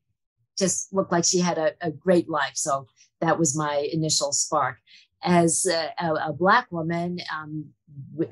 just 0.56 0.94
looked 0.94 1.10
like 1.10 1.24
she 1.24 1.40
had 1.40 1.58
a, 1.58 1.72
a 1.80 1.90
great 1.90 2.30
life. 2.30 2.54
So 2.54 2.86
that 3.20 3.36
was 3.36 3.56
my 3.56 3.88
initial 3.92 4.30
spark 4.30 4.76
as 5.24 5.66
a, 5.66 5.90
a, 5.98 6.28
a 6.28 6.32
black 6.32 6.70
woman, 6.70 7.18
um, 7.34 7.70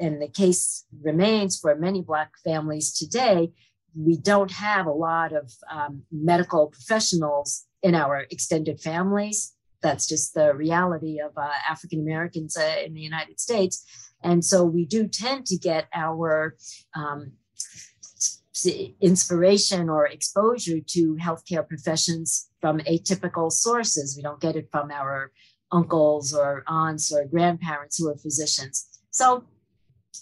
and 0.00 0.20
the 0.20 0.28
case 0.28 0.84
remains 1.02 1.58
for 1.58 1.74
many 1.76 2.02
black 2.02 2.32
families 2.44 2.92
today, 2.92 3.52
we 3.96 4.16
don't 4.16 4.50
have 4.50 4.86
a 4.86 4.92
lot 4.92 5.32
of 5.32 5.52
um, 5.70 6.02
medical 6.10 6.66
professionals 6.68 7.66
in 7.82 7.94
our 7.94 8.26
extended 8.30 8.80
families. 8.80 9.54
That's 9.82 10.06
just 10.06 10.34
the 10.34 10.54
reality 10.54 11.20
of 11.20 11.32
uh, 11.36 11.50
African 11.68 12.00
Americans 12.00 12.56
uh, 12.56 12.76
in 12.84 12.94
the 12.94 13.00
United 13.00 13.38
States. 13.38 13.84
And 14.22 14.44
so 14.44 14.64
we 14.64 14.86
do 14.86 15.06
tend 15.06 15.46
to 15.46 15.58
get 15.58 15.86
our 15.94 16.56
um, 16.94 17.32
inspiration 19.00 19.90
or 19.90 20.06
exposure 20.06 20.80
to 20.80 21.16
healthcare 21.16 21.66
professions 21.68 22.48
from 22.60 22.78
atypical 22.80 23.52
sources. 23.52 24.16
We 24.16 24.22
don't 24.22 24.40
get 24.40 24.56
it 24.56 24.68
from 24.72 24.90
our 24.90 25.32
uncles 25.70 26.32
or 26.32 26.64
aunts 26.66 27.12
or 27.12 27.26
grandparents 27.26 27.98
who 27.98 28.08
are 28.08 28.16
physicians. 28.16 28.93
So 29.14 29.44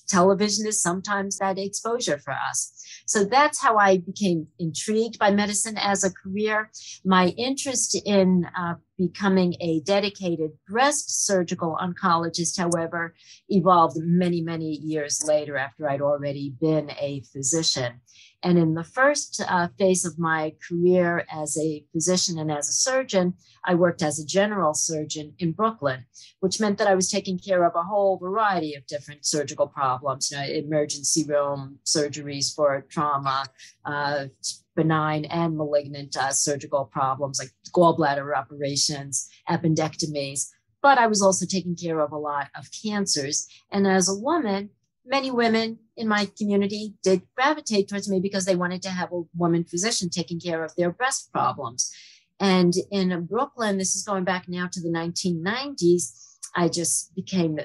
television 0.07 0.67
is 0.67 0.83
sometimes 0.83 1.39
that 1.39 1.59
exposure 1.59 2.19
for 2.19 2.35
us. 2.35 2.79
So 3.07 3.25
that's 3.25 3.61
how 3.61 3.79
I 3.79 3.99
became 3.99 4.47
intrigued 4.59 5.19
by 5.19 5.31
medicine 5.31 5.79
as 5.79 6.05
a 6.05 6.13
career. 6.13 6.71
My 7.03 7.29
interest 7.39 7.99
in 8.05 8.47
uh, 8.57 8.75
becoming 8.99 9.55
a 9.61 9.81
dedicated 9.81 10.51
breast 10.69 11.27
surgical 11.27 11.79
oncologist, 11.81 12.59
however, 12.59 13.15
evolved 13.49 13.97
many, 13.99 14.43
many 14.43 14.73
years 14.77 15.25
later 15.27 15.57
after 15.57 15.89
I'd 15.89 16.03
already 16.03 16.55
been 16.61 16.91
a 16.91 17.23
physician. 17.33 18.03
And 18.43 18.59
in 18.59 18.75
the 18.75 18.85
first 18.85 19.41
uh, 19.47 19.69
phase 19.79 20.05
of 20.05 20.19
my 20.19 20.55
career 20.69 21.25
as 21.33 21.57
a 21.57 21.85
physician 21.93 22.39
and 22.39 22.51
as 22.51 22.69
a 22.69 22.73
surgeon, 22.73 23.35
I 23.65 23.75
worked 23.75 24.03
as 24.03 24.19
a 24.19 24.27
general 24.27 24.75
surgeon 24.75 25.35
in 25.39 25.53
Brooklyn, 25.53 26.07
which 26.41 26.59
meant 26.59 26.79
that 26.79 26.89
I 26.89 26.97
was 26.97 27.09
taking 27.09 27.39
care 27.39 27.65
of 27.65 27.77
a 27.77 27.85
whole 27.85 28.19
variety 28.19 28.75
of 28.75 28.87
different 28.87 29.25
surgical 29.25 29.69
problems, 29.69 30.31
you 30.31 30.39
know, 30.39 30.45
emergency 30.45 31.25
room 31.25 31.79
surgeries 31.87 32.53
for 32.53 32.85
trauma, 32.91 33.45
uh, 33.85 34.27
benign 34.75 35.25
and 35.27 35.57
malignant 35.57 36.17
uh, 36.17 36.33
surgical 36.33 36.87
problems 36.87 37.39
like 37.39 37.51
gallbladder 37.73 38.37
operations, 38.37 39.29
appendectomies. 39.49 40.49
But 40.83 40.99
I 40.99 41.07
was 41.07 41.23
also 41.23 41.47
taking 41.47 41.77
care 41.77 42.01
of 42.01 42.11
a 42.11 42.19
lot 42.19 42.49
of 42.57 42.69
cancers. 42.85 43.47
And 43.71 43.87
as 43.87 44.09
a 44.09 44.19
woman, 44.19 44.71
many 45.07 45.31
women 45.31 45.79
in 45.97 46.09
my 46.09 46.29
community 46.39 46.95
did 47.03 47.23
gravitate 47.37 47.89
towards 47.89 48.09
me 48.09 48.21
because 48.21 48.45
they 48.45 48.57
wanted 48.57 48.83
to 48.83 48.91
have 48.91 49.13
a 49.13 49.23
woman 49.37 49.65
physician 49.65 50.09
taking 50.09 50.41
care 50.41 50.65
of 50.65 50.75
their 50.77 50.91
breast 50.91 51.31
problems. 51.33 51.93
And 52.41 52.75
in 52.91 53.27
Brooklyn, 53.27 53.79
this 53.79 53.95
is 53.95 54.03
going 54.03 54.25
back 54.25 54.49
now 54.49 54.69
to 54.73 54.81
the 54.81 54.89
1990s, 54.89 56.39
I 56.57 56.69
just 56.69 57.15
became 57.15 57.59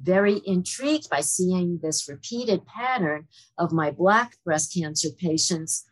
very 0.00 0.40
intrigued 0.44 1.08
by 1.08 1.20
seeing 1.20 1.80
this 1.82 2.08
repeated 2.08 2.66
pattern 2.66 3.26
of 3.56 3.72
my 3.72 3.90
Black 3.90 4.36
breast 4.44 4.74
cancer 4.74 5.08
patients 5.16 5.86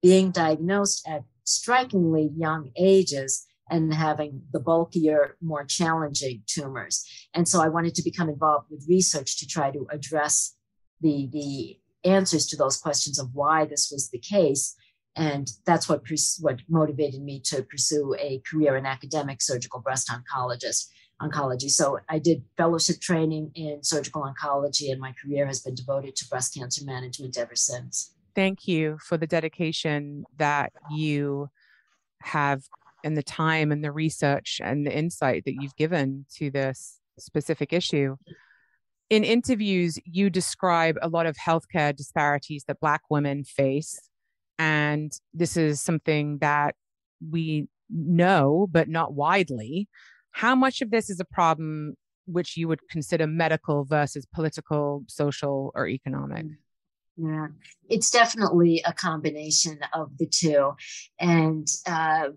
being 0.00 0.30
diagnosed 0.30 1.06
at 1.06 1.24
strikingly 1.44 2.30
young 2.36 2.70
ages 2.76 3.46
and 3.70 3.94
having 3.94 4.42
the 4.52 4.60
bulkier, 4.60 5.36
more 5.40 5.64
challenging 5.64 6.42
tumors. 6.46 7.06
And 7.34 7.48
so 7.48 7.62
I 7.62 7.68
wanted 7.68 7.94
to 7.96 8.02
become 8.02 8.28
involved 8.28 8.66
with 8.70 8.86
research 8.88 9.38
to 9.38 9.46
try 9.46 9.70
to 9.70 9.86
address 9.90 10.56
the, 11.02 11.28
the 11.32 11.78
answers 12.08 12.46
to 12.46 12.56
those 12.56 12.76
questions 12.76 13.18
of 13.18 13.34
why 13.34 13.64
this 13.64 13.90
was 13.90 14.10
the 14.10 14.18
case. 14.18 14.74
And 15.14 15.50
that's 15.66 15.88
what, 15.88 16.02
what 16.40 16.60
motivated 16.68 17.22
me 17.22 17.40
to 17.46 17.62
pursue 17.62 18.16
a 18.18 18.40
career 18.50 18.76
in 18.76 18.86
academic 18.86 19.42
surgical 19.42 19.80
breast 19.80 20.10
oncologist 20.10 20.88
oncology. 21.20 21.70
So 21.70 21.98
I 22.08 22.18
did 22.18 22.42
fellowship 22.56 23.00
training 23.00 23.52
in 23.54 23.82
surgical 23.82 24.22
oncology, 24.22 24.90
and 24.90 25.00
my 25.00 25.14
career 25.22 25.46
has 25.46 25.60
been 25.60 25.74
devoted 25.74 26.16
to 26.16 26.28
breast 26.28 26.54
cancer 26.54 26.84
management 26.84 27.38
ever 27.38 27.54
since. 27.54 28.14
Thank 28.34 28.66
you 28.66 28.98
for 29.06 29.18
the 29.18 29.26
dedication 29.26 30.24
that 30.38 30.72
you 30.90 31.50
have 32.22 32.62
and 33.04 33.16
the 33.16 33.22
time 33.22 33.70
and 33.72 33.84
the 33.84 33.92
research 33.92 34.60
and 34.62 34.86
the 34.86 34.96
insight 34.96 35.44
that 35.44 35.54
you've 35.60 35.76
given 35.76 36.24
to 36.36 36.50
this 36.50 37.00
specific 37.18 37.72
issue. 37.72 38.16
In 39.12 39.24
interviews, 39.24 39.98
you 40.06 40.30
describe 40.30 40.96
a 41.02 41.08
lot 41.10 41.26
of 41.26 41.36
healthcare 41.36 41.94
disparities 41.94 42.64
that 42.66 42.80
Black 42.80 43.02
women 43.10 43.44
face. 43.44 44.00
And 44.58 45.12
this 45.34 45.58
is 45.58 45.82
something 45.82 46.38
that 46.38 46.76
we 47.30 47.68
know, 47.90 48.66
but 48.70 48.88
not 48.88 49.12
widely. 49.12 49.86
How 50.30 50.54
much 50.54 50.80
of 50.80 50.90
this 50.90 51.10
is 51.10 51.20
a 51.20 51.26
problem 51.26 51.94
which 52.24 52.56
you 52.56 52.68
would 52.68 52.88
consider 52.88 53.26
medical 53.26 53.84
versus 53.84 54.24
political, 54.32 55.04
social, 55.08 55.72
or 55.74 55.86
economic? 55.86 56.46
Yeah, 57.18 57.48
it's 57.90 58.10
definitely 58.10 58.82
a 58.86 58.94
combination 58.94 59.78
of 59.92 60.16
the 60.16 60.26
two. 60.26 60.72
And 61.20 61.68
uh, 61.86 62.28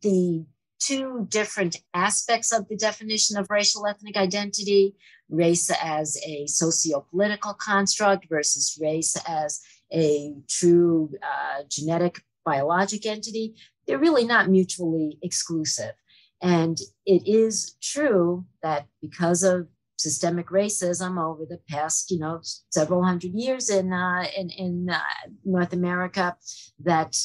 the 0.00 0.44
two 0.80 1.26
different 1.28 1.76
aspects 1.94 2.52
of 2.52 2.68
the 2.68 2.76
definition 2.76 3.36
of 3.36 3.50
racial 3.50 3.86
ethnic 3.86 4.16
identity 4.16 4.94
race 5.28 5.70
as 5.82 6.18
a 6.26 6.46
socio-political 6.46 7.54
construct 7.54 8.26
versus 8.28 8.78
race 8.80 9.16
as 9.28 9.60
a 9.92 10.34
true 10.48 11.10
uh, 11.22 11.62
genetic 11.68 12.22
biologic 12.44 13.06
entity. 13.06 13.54
They're 13.86 13.98
really 13.98 14.24
not 14.24 14.48
mutually 14.48 15.18
exclusive. 15.22 15.92
And 16.42 16.78
it 17.04 17.28
is 17.28 17.76
true 17.82 18.46
that 18.62 18.86
because 19.02 19.42
of 19.42 19.68
systemic 19.98 20.48
racism 20.48 21.22
over 21.22 21.44
the 21.44 21.60
past, 21.68 22.10
you 22.10 22.18
know, 22.18 22.40
several 22.70 23.04
hundred 23.04 23.32
years 23.34 23.68
in 23.68 23.92
uh, 23.92 24.24
in, 24.34 24.48
in 24.50 24.88
uh, 24.90 25.00
North 25.44 25.74
America, 25.74 26.36
that 26.82 27.16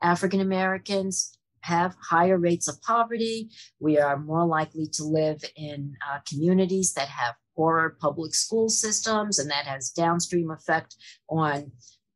African 0.00 0.40
Americans 0.40 1.36
have 1.62 1.96
higher 2.00 2.38
rates 2.38 2.68
of 2.68 2.80
poverty. 2.82 3.48
We 3.80 3.98
are 3.98 4.18
more 4.18 4.46
likely 4.46 4.86
to 4.94 5.04
live 5.04 5.42
in 5.56 5.96
uh, 6.08 6.18
communities 6.28 6.92
that 6.94 7.08
have 7.08 7.34
poorer 7.56 7.96
public 8.00 8.34
school 8.34 8.68
systems, 8.68 9.38
and 9.38 9.50
that 9.50 9.66
has 9.66 9.90
downstream 9.90 10.50
effect 10.50 10.96
on 11.28 11.72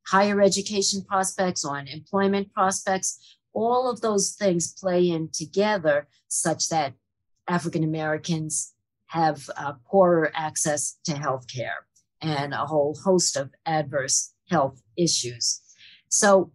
higher 0.07 0.41
education 0.41 1.03
prospects, 1.03 1.65
on 1.65 1.89
employment 1.89 2.53
prospects. 2.53 3.39
All 3.53 3.91
of 3.91 4.01
those 4.01 4.37
things 4.39 4.73
play 4.73 5.09
in 5.09 5.31
together 5.33 6.09
such 6.29 6.69
that 6.69 6.95
African 7.49 7.85
Americans 7.85 8.75
have 9.07 9.49
uh, 9.57 9.75
poorer 9.87 10.31
access 10.35 10.99
to 11.05 11.17
health 11.17 11.47
care 11.53 11.87
and 12.21 12.53
a 12.53 12.67
whole 12.67 12.99
host 13.05 13.37
of 13.37 13.51
adverse 13.65 14.33
health 14.51 14.83
issues. 14.97 15.61
So 16.09 16.53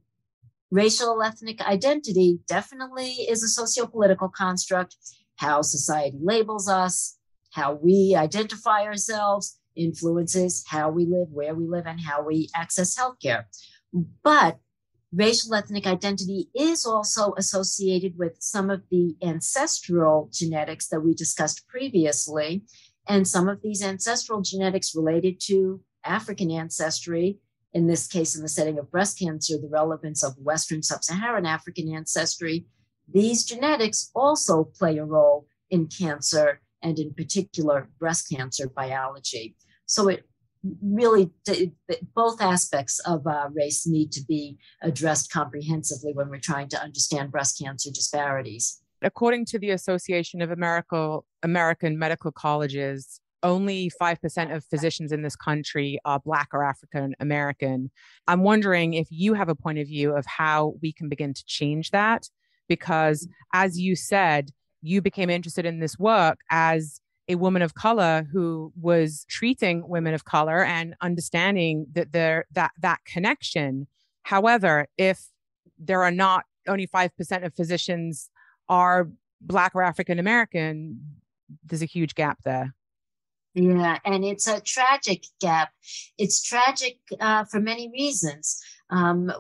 racial 0.71 1.21
ethnic 1.21 1.62
identity 1.62 2.39
definitely 2.47 3.12
is 3.29 3.43
a 3.43 3.62
sociopolitical 3.62 4.31
construct. 4.31 4.95
How 5.36 5.62
society 5.62 6.17
labels 6.21 6.69
us, 6.69 7.17
how 7.51 7.73
we 7.73 8.15
identify 8.17 8.84
ourselves 8.84 9.60
influences 9.75 10.63
how 10.67 10.89
we 10.89 11.05
live, 11.05 11.29
where 11.31 11.55
we 11.55 11.67
live, 11.67 11.86
and 11.86 11.99
how 11.99 12.23
we 12.23 12.49
access 12.55 12.97
healthcare. 12.97 13.45
But 14.23 14.60
racial 15.13 15.53
ethnic 15.53 15.86
identity 15.86 16.49
is 16.55 16.86
also 16.86 17.34
associated 17.38 18.17
with 18.17 18.38
some 18.39 18.69
of 18.69 18.84
the 18.89 19.15
ancestral 19.21 20.29
genetics 20.31 20.88
that 20.88 21.01
we 21.01 21.13
discussed 21.13 21.67
previously. 21.67 22.63
And 23.07 23.27
some 23.27 23.49
of 23.49 23.62
these 23.62 23.84
ancestral 23.84 24.41
genetics 24.41 24.95
related 24.95 25.39
to 25.47 25.81
African 26.05 26.51
ancestry 26.51 27.39
in 27.73 27.88
this 27.88 28.07
case, 28.07 28.36
in 28.36 28.41
the 28.41 28.49
setting 28.49 28.77
of 28.77 28.91
breast 28.91 29.17
cancer, 29.17 29.55
the 29.57 29.69
relevance 29.69 30.23
of 30.23 30.34
Western 30.38 30.84
sub 30.84 31.03
Saharan 31.03 31.45
African 31.45 31.93
ancestry, 31.93 32.65
these 33.12 33.45
genetics 33.45 34.12
also 34.13 34.63
play 34.63 34.97
a 34.97 35.05
role 35.05 35.47
in 35.69 35.88
cancer 35.88 36.60
and, 36.84 36.99
in 36.99 37.13
particular, 37.13 37.89
breast 37.99 38.29
cancer 38.29 38.67
biology. 38.67 39.55
So 39.86 40.10
it 40.10 40.25
really, 40.84 41.31
both 42.13 42.41
aspects 42.41 42.99
of 42.99 43.25
uh, 43.25 43.47
race 43.53 43.88
need 43.88 44.12
to 44.12 44.21
be 44.27 44.57
addressed 44.81 45.31
comprehensively 45.31 46.12
when 46.13 46.29
we're 46.29 46.39
trying 46.39 46.67
to 46.69 46.81
understand 46.81 47.31
breast 47.31 47.57
cancer 47.57 47.89
disparities. 47.89 48.81
According 49.01 49.45
to 49.45 49.60
the 49.60 49.71
Association 49.71 50.41
of 50.41 50.51
American, 50.51 51.21
American 51.41 51.97
Medical 51.97 52.31
Colleges, 52.31 53.20
only 53.43 53.91
5% 54.01 54.56
of 54.56 54.65
physicians 54.65 55.12
in 55.12 55.21
this 55.21 55.36
country 55.36 55.99
are 56.06 56.19
Black 56.19 56.49
or 56.54 56.63
African 56.63 57.15
American. 57.19 57.91
I'm 58.27 58.43
wondering 58.43 58.93
if 58.93 59.08
you 59.10 59.34
have 59.34 59.49
a 59.49 59.56
point 59.56 59.80
of 59.80 59.88
view 59.88 60.15
of 60.15 60.25
how 60.25 60.75
we 60.82 60.93
can 60.93 61.10
begin 61.10 61.34
to 61.34 61.43
change 61.45 61.91
that. 61.91 62.30
Because 62.67 63.25
mm. 63.25 63.32
as 63.54 63.80
you 63.80 63.95
said, 63.95 64.51
you 64.82 65.01
became 65.01 65.30
interested 65.30 65.65
in 65.65 65.80
this 65.80 65.97
work 65.99 66.39
as 66.49 67.01
a 67.27 67.36
woman 67.36 67.62
of 67.62 67.75
color 67.75 68.27
who 68.32 68.73
was 68.80 69.25
treating 69.30 69.88
women 69.88 70.13
of 70.13 70.25
color 70.25 70.63
and 70.63 70.95
understanding 71.01 71.86
that 71.93 72.12
there 72.12 72.45
that 72.51 72.71
that 72.80 72.99
connection. 73.06 73.88
However, 74.23 74.88
if 74.97 75.27
there 75.77 76.04
are 76.04 76.12
not 76.12 76.45
only 76.67 76.88
5% 76.88 77.45
of 77.45 77.56
physicians 77.56 78.30
are 78.69 79.10
black 79.39 79.73
or 79.73 79.82
African 79.82 80.19
American, 80.19 80.99
there's 81.65 81.82
a 81.82 81.88
huge 81.88 82.15
gap 82.15 82.39
there. 82.43 82.73
Yeah, 83.53 83.97
and 84.05 84.23
it's 84.23 84.47
a 84.47 84.61
tragic 84.61 85.25
gap. 85.41 85.71
It's 86.17 86.41
tragic 86.41 86.99
uh, 87.19 87.43
for 87.43 87.59
many 87.59 87.89
reasons. 87.89 88.61
Um, 88.89 89.31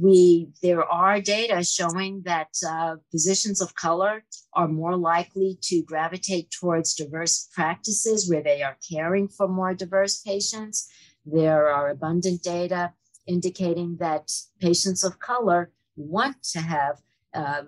we 0.00 0.48
there 0.62 0.84
are 0.84 1.20
data 1.20 1.62
showing 1.64 2.22
that 2.24 2.48
uh, 2.66 2.96
physicians 3.10 3.60
of 3.60 3.74
color 3.74 4.24
are 4.54 4.68
more 4.68 4.96
likely 4.96 5.58
to 5.62 5.82
gravitate 5.82 6.50
towards 6.50 6.94
diverse 6.94 7.48
practices 7.54 8.28
where 8.28 8.42
they 8.42 8.62
are 8.62 8.76
caring 8.90 9.28
for 9.28 9.48
more 9.48 9.74
diverse 9.74 10.20
patients. 10.20 10.88
There 11.26 11.68
are 11.68 11.90
abundant 11.90 12.42
data 12.42 12.92
indicating 13.26 13.96
that 14.00 14.30
patients 14.60 15.04
of 15.04 15.18
color 15.18 15.72
want 15.96 16.42
to 16.52 16.60
have 16.60 17.02
uh, 17.34 17.62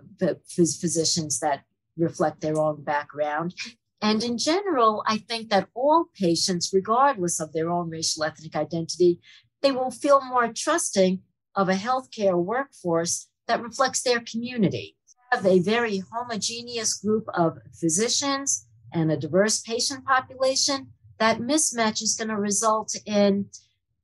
physicians 0.49 1.41
that 1.41 1.65
reflect 1.99 2.41
their 2.41 2.59
own 2.59 2.83
background 2.83 3.55
and 4.03 4.23
in 4.23 4.39
general, 4.39 5.03
I 5.07 5.19
think 5.19 5.51
that 5.51 5.69
all 5.75 6.07
patients, 6.15 6.71
regardless 6.73 7.41
of 7.41 7.53
their 7.53 7.71
own 7.71 7.91
racial 7.91 8.25
ethnic 8.25 8.57
identity, 8.57 9.21
they 9.61 9.73
will 9.73 9.91
feel 9.91 10.25
more 10.25 10.53
trusting 10.53 11.21
of 11.55 11.69
a 11.69 11.75
healthcare 11.75 12.43
workforce 12.43 13.29
that 13.47 13.63
reflects 13.63 14.03
their 14.03 14.21
community. 14.21 14.97
have 15.33 15.47
a 15.47 15.61
very 15.61 16.03
homogeneous 16.13 16.95
group 16.95 17.25
of 17.35 17.59
physicians 17.73 18.67
and 18.93 19.13
a 19.13 19.17
diverse 19.17 19.61
patient 19.61 20.05
population, 20.05 20.89
that 21.19 21.39
mismatch 21.39 22.03
is 22.03 22.17
going 22.17 22.29
to 22.29 22.37
result 22.37 22.97
in 23.07 23.47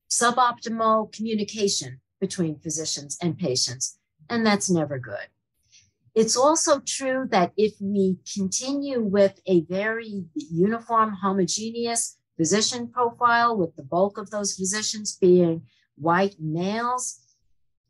suboptimal 0.08 1.12
communication 1.12 2.00
between 2.20 2.58
physicians 2.58 3.18
and 3.20 3.36
patients, 3.38 3.98
and 4.28 4.46
that's 4.46 4.70
never 4.70 4.98
good. 4.98 5.28
It's 6.16 6.34
also 6.34 6.80
true 6.80 7.28
that 7.30 7.52
if 7.58 7.74
we 7.78 8.16
continue 8.34 9.02
with 9.02 9.38
a 9.46 9.60
very 9.66 10.24
uniform, 10.34 11.12
homogeneous 11.12 12.16
physician 12.38 12.88
profile, 12.88 13.54
with 13.54 13.76
the 13.76 13.82
bulk 13.82 14.16
of 14.16 14.30
those 14.30 14.54
physicians 14.54 15.14
being 15.14 15.66
white 15.96 16.36
males, 16.40 17.20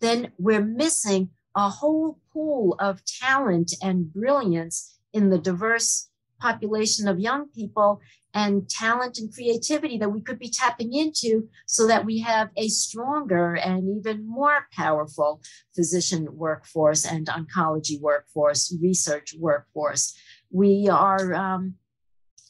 then 0.00 0.32
we're 0.38 0.60
missing 0.64 1.30
a 1.54 1.68
whole 1.68 2.18
pool 2.32 2.74
of 2.80 3.04
talent 3.04 3.72
and 3.80 4.12
brilliance 4.12 4.98
in 5.12 5.30
the 5.30 5.38
diverse 5.38 6.10
population 6.40 7.08
of 7.08 7.18
young 7.18 7.48
people 7.48 8.00
and 8.34 8.68
talent 8.68 9.18
and 9.18 9.32
creativity 9.32 9.96
that 9.98 10.10
we 10.10 10.20
could 10.20 10.38
be 10.38 10.50
tapping 10.50 10.92
into 10.92 11.48
so 11.66 11.86
that 11.86 12.04
we 12.04 12.20
have 12.20 12.50
a 12.56 12.68
stronger 12.68 13.54
and 13.54 13.88
even 13.98 14.28
more 14.28 14.66
powerful 14.72 15.40
physician 15.74 16.28
workforce 16.32 17.06
and 17.06 17.28
oncology 17.28 17.98
workforce, 18.00 18.76
research 18.82 19.34
workforce. 19.38 20.14
We 20.50 20.88
are 20.90 21.34
um, 21.34 21.74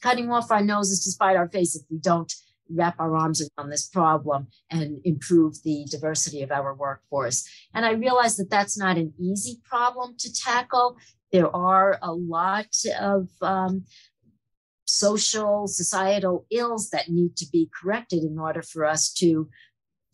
cutting 0.01 0.29
off 0.29 0.51
our 0.51 0.63
noses 0.63 1.03
to 1.05 1.11
spite 1.11 1.37
our 1.37 1.47
face 1.47 1.75
if 1.75 1.83
we 1.89 1.97
don't 1.99 2.33
wrap 2.69 2.99
our 2.99 3.15
arms 3.15 3.41
around 3.41 3.69
this 3.69 3.87
problem 3.87 4.47
and 4.69 4.99
improve 5.05 5.63
the 5.63 5.85
diversity 5.89 6.41
of 6.41 6.51
our 6.51 6.73
workforce. 6.73 7.47
And 7.73 7.85
I 7.85 7.91
realize 7.91 8.35
that 8.37 8.49
that's 8.49 8.77
not 8.77 8.97
an 8.97 9.13
easy 9.19 9.61
problem 9.63 10.15
to 10.19 10.33
tackle. 10.33 10.97
There 11.31 11.53
are 11.55 11.99
a 12.01 12.13
lot 12.13 12.73
of 12.99 13.29
um, 13.41 13.85
social, 14.85 15.67
societal 15.67 16.45
ills 16.49 16.89
that 16.89 17.09
need 17.09 17.35
to 17.37 17.45
be 17.51 17.69
corrected 17.79 18.23
in 18.23 18.39
order 18.39 18.61
for 18.61 18.85
us 18.85 19.11
to 19.13 19.49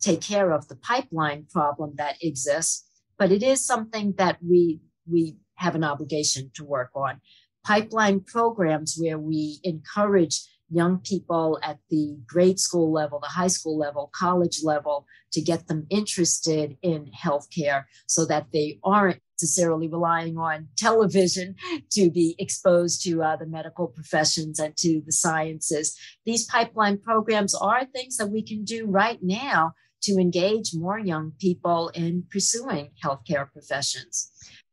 take 0.00 0.20
care 0.20 0.52
of 0.52 0.68
the 0.68 0.76
pipeline 0.76 1.46
problem 1.50 1.94
that 1.96 2.16
exists. 2.20 2.84
But 3.18 3.30
it 3.30 3.42
is 3.42 3.64
something 3.64 4.14
that 4.18 4.38
we 4.42 4.80
we 5.06 5.36
have 5.56 5.74
an 5.74 5.84
obligation 5.84 6.50
to 6.54 6.64
work 6.64 6.90
on. 6.94 7.20
Pipeline 7.64 8.20
programs 8.20 8.96
where 8.98 9.18
we 9.18 9.60
encourage 9.62 10.40
young 10.74 10.98
people 10.98 11.58
at 11.62 11.78
the 11.90 12.18
grade 12.26 12.58
school 12.58 12.92
level, 12.92 13.20
the 13.20 13.28
high 13.28 13.48
school 13.48 13.78
level, 13.78 14.10
college 14.14 14.60
level 14.62 15.06
to 15.32 15.40
get 15.40 15.66
them 15.68 15.86
interested 15.90 16.76
in 16.82 17.10
healthcare 17.16 17.84
so 18.06 18.24
that 18.26 18.46
they 18.52 18.78
aren't 18.82 19.20
necessarily 19.34 19.88
relying 19.88 20.36
on 20.38 20.68
television 20.76 21.54
to 21.90 22.10
be 22.10 22.34
exposed 22.38 23.02
to 23.02 23.22
uh, 23.22 23.36
the 23.36 23.46
medical 23.46 23.86
professions 23.88 24.58
and 24.58 24.76
to 24.76 25.02
the 25.06 25.12
sciences. 25.12 25.96
These 26.24 26.46
pipeline 26.46 26.98
programs 26.98 27.54
are 27.54 27.84
things 27.84 28.16
that 28.16 28.30
we 28.30 28.42
can 28.42 28.64
do 28.64 28.86
right 28.86 29.18
now 29.22 29.74
to 30.02 30.12
engage 30.14 30.74
more 30.74 30.98
young 30.98 31.32
people 31.38 31.88
in 31.94 32.24
pursuing 32.30 32.90
healthcare 33.02 33.50
professions. 33.50 34.30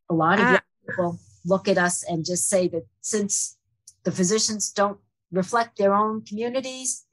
A 0.10 0.14
lot 0.14 0.40
of 0.40 0.46
uh, 0.46 0.50
young 0.50 0.60
people 0.88 1.20
look 1.46 1.68
at 1.68 1.78
us 1.78 2.04
and 2.04 2.26
just 2.26 2.50
say 2.50 2.68
that 2.68 2.86
since 3.02 3.58
the 4.04 4.12
physicians 4.12 4.72
don't 4.72 5.00
reflect 5.32 5.78
their 5.78 5.94
own 5.94 6.24
communities, 6.24 7.06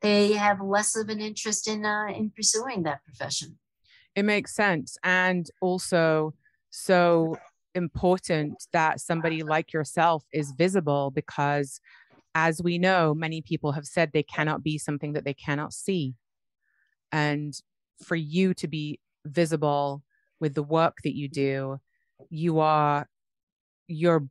they 0.00 0.32
have 0.32 0.60
less 0.60 0.96
of 0.96 1.08
an 1.08 1.20
interest 1.20 1.68
in 1.68 1.84
uh, 1.84 2.06
in 2.08 2.30
pursuing 2.30 2.84
that 2.84 3.04
profession. 3.04 3.58
It 4.14 4.24
makes 4.24 4.54
sense, 4.54 4.96
and 5.02 5.46
also 5.60 6.34
so 6.70 7.36
important 7.74 8.66
that 8.72 9.00
somebody 9.00 9.42
like 9.42 9.72
yourself 9.72 10.24
is 10.32 10.52
visible 10.52 11.10
because, 11.10 11.80
as 12.34 12.62
we 12.62 12.78
know, 12.78 13.14
many 13.14 13.42
people 13.42 13.72
have 13.72 13.86
said 13.86 14.10
they 14.12 14.22
cannot 14.22 14.62
be 14.62 14.78
something 14.78 15.12
that 15.12 15.24
they 15.24 15.34
cannot 15.34 15.72
see, 15.72 16.14
and 17.12 17.54
for 18.02 18.16
you 18.16 18.54
to 18.54 18.68
be 18.68 19.00
visible 19.24 20.02
with 20.40 20.54
the 20.54 20.62
work 20.62 20.98
that 21.02 21.16
you 21.16 21.28
do, 21.28 21.80
you 22.30 22.60
are 22.60 23.08
you're 23.88 24.28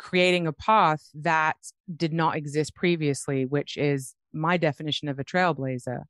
creating 0.00 0.46
a 0.46 0.52
path 0.52 1.10
that 1.14 1.56
did 1.94 2.12
not 2.12 2.34
exist 2.34 2.74
previously, 2.74 3.44
which 3.44 3.76
is 3.76 4.14
my 4.32 4.56
definition 4.56 5.08
of 5.08 5.18
a 5.18 5.24
trailblazer. 5.24 6.04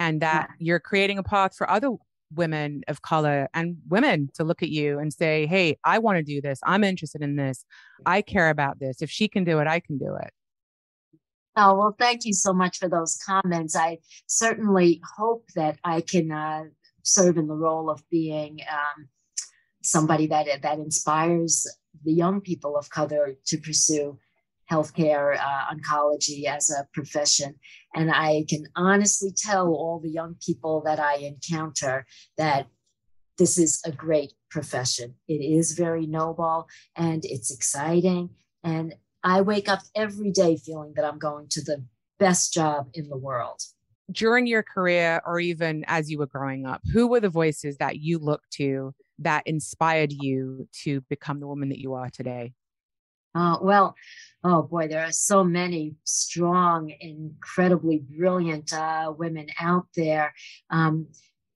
And 0.00 0.22
that 0.22 0.48
yeah. 0.48 0.66
you're 0.66 0.80
creating 0.80 1.18
a 1.18 1.22
path 1.22 1.54
for 1.54 1.68
other 1.68 1.90
women 2.32 2.82
of 2.88 3.02
color 3.02 3.48
and 3.52 3.76
women 3.86 4.30
to 4.34 4.44
look 4.44 4.62
at 4.62 4.70
you 4.70 4.98
and 4.98 5.12
say, 5.12 5.46
Hey, 5.46 5.76
I 5.84 5.98
want 5.98 6.16
to 6.16 6.22
do 6.22 6.40
this. 6.40 6.58
I'm 6.64 6.82
interested 6.82 7.20
in 7.20 7.36
this. 7.36 7.66
I 8.06 8.22
care 8.22 8.48
about 8.48 8.80
this. 8.80 9.02
If 9.02 9.10
she 9.10 9.28
can 9.28 9.44
do 9.44 9.58
it, 9.58 9.66
I 9.66 9.78
can 9.78 9.98
do 9.98 10.16
it. 10.20 10.30
Oh, 11.54 11.76
well, 11.76 11.94
thank 11.98 12.24
you 12.24 12.32
so 12.32 12.54
much 12.54 12.78
for 12.78 12.88
those 12.88 13.18
comments. 13.24 13.76
I 13.76 13.98
certainly 14.26 15.02
hope 15.16 15.44
that 15.54 15.78
I 15.84 16.00
can 16.00 16.32
uh, 16.32 16.64
serve 17.02 17.36
in 17.36 17.46
the 17.46 17.54
role 17.54 17.90
of 17.90 18.02
being 18.10 18.60
um, 18.72 19.08
somebody 19.82 20.26
that 20.28 20.46
that 20.62 20.78
inspires 20.78 21.66
the 22.04 22.12
young 22.12 22.40
people 22.40 22.76
of 22.76 22.90
color 22.90 23.34
to 23.46 23.58
pursue 23.58 24.18
healthcare, 24.70 25.36
uh, 25.38 25.74
oncology 25.74 26.44
as 26.44 26.70
a 26.70 26.86
profession. 26.92 27.54
And 27.94 28.10
I 28.10 28.44
can 28.48 28.64
honestly 28.76 29.30
tell 29.36 29.68
all 29.68 30.00
the 30.02 30.10
young 30.10 30.36
people 30.44 30.82
that 30.86 30.98
I 30.98 31.16
encounter 31.16 32.06
that 32.38 32.66
this 33.36 33.58
is 33.58 33.82
a 33.84 33.92
great 33.92 34.32
profession. 34.50 35.14
It 35.28 35.42
is 35.42 35.72
very 35.72 36.06
noble 36.06 36.68
and 36.96 37.24
it's 37.24 37.52
exciting. 37.52 38.30
And 38.62 38.94
I 39.22 39.40
wake 39.40 39.68
up 39.68 39.80
every 39.94 40.30
day 40.30 40.56
feeling 40.56 40.92
that 40.96 41.04
I'm 41.04 41.18
going 41.18 41.48
to 41.50 41.62
the 41.62 41.84
best 42.18 42.52
job 42.52 42.88
in 42.94 43.08
the 43.08 43.16
world. 43.16 43.60
During 44.12 44.46
your 44.46 44.62
career, 44.62 45.22
or 45.26 45.40
even 45.40 45.84
as 45.88 46.10
you 46.10 46.18
were 46.18 46.26
growing 46.26 46.66
up, 46.66 46.82
who 46.92 47.06
were 47.06 47.20
the 47.20 47.30
voices 47.30 47.78
that 47.78 47.98
you 48.00 48.18
looked 48.18 48.50
to 48.52 48.94
that 49.20 49.46
inspired 49.46 50.12
you 50.12 50.68
to 50.82 51.00
become 51.02 51.40
the 51.40 51.46
woman 51.46 51.68
that 51.70 51.78
you 51.78 51.94
are 51.94 52.10
today? 52.10 52.52
Uh, 53.34 53.58
well, 53.60 53.96
oh 54.44 54.62
boy, 54.62 54.86
there 54.86 55.04
are 55.04 55.12
so 55.12 55.42
many 55.42 55.96
strong, 56.04 56.92
incredibly 57.00 57.98
brilliant 57.98 58.72
uh, 58.72 59.12
women 59.16 59.48
out 59.60 59.86
there. 59.96 60.32
Um, 60.70 61.08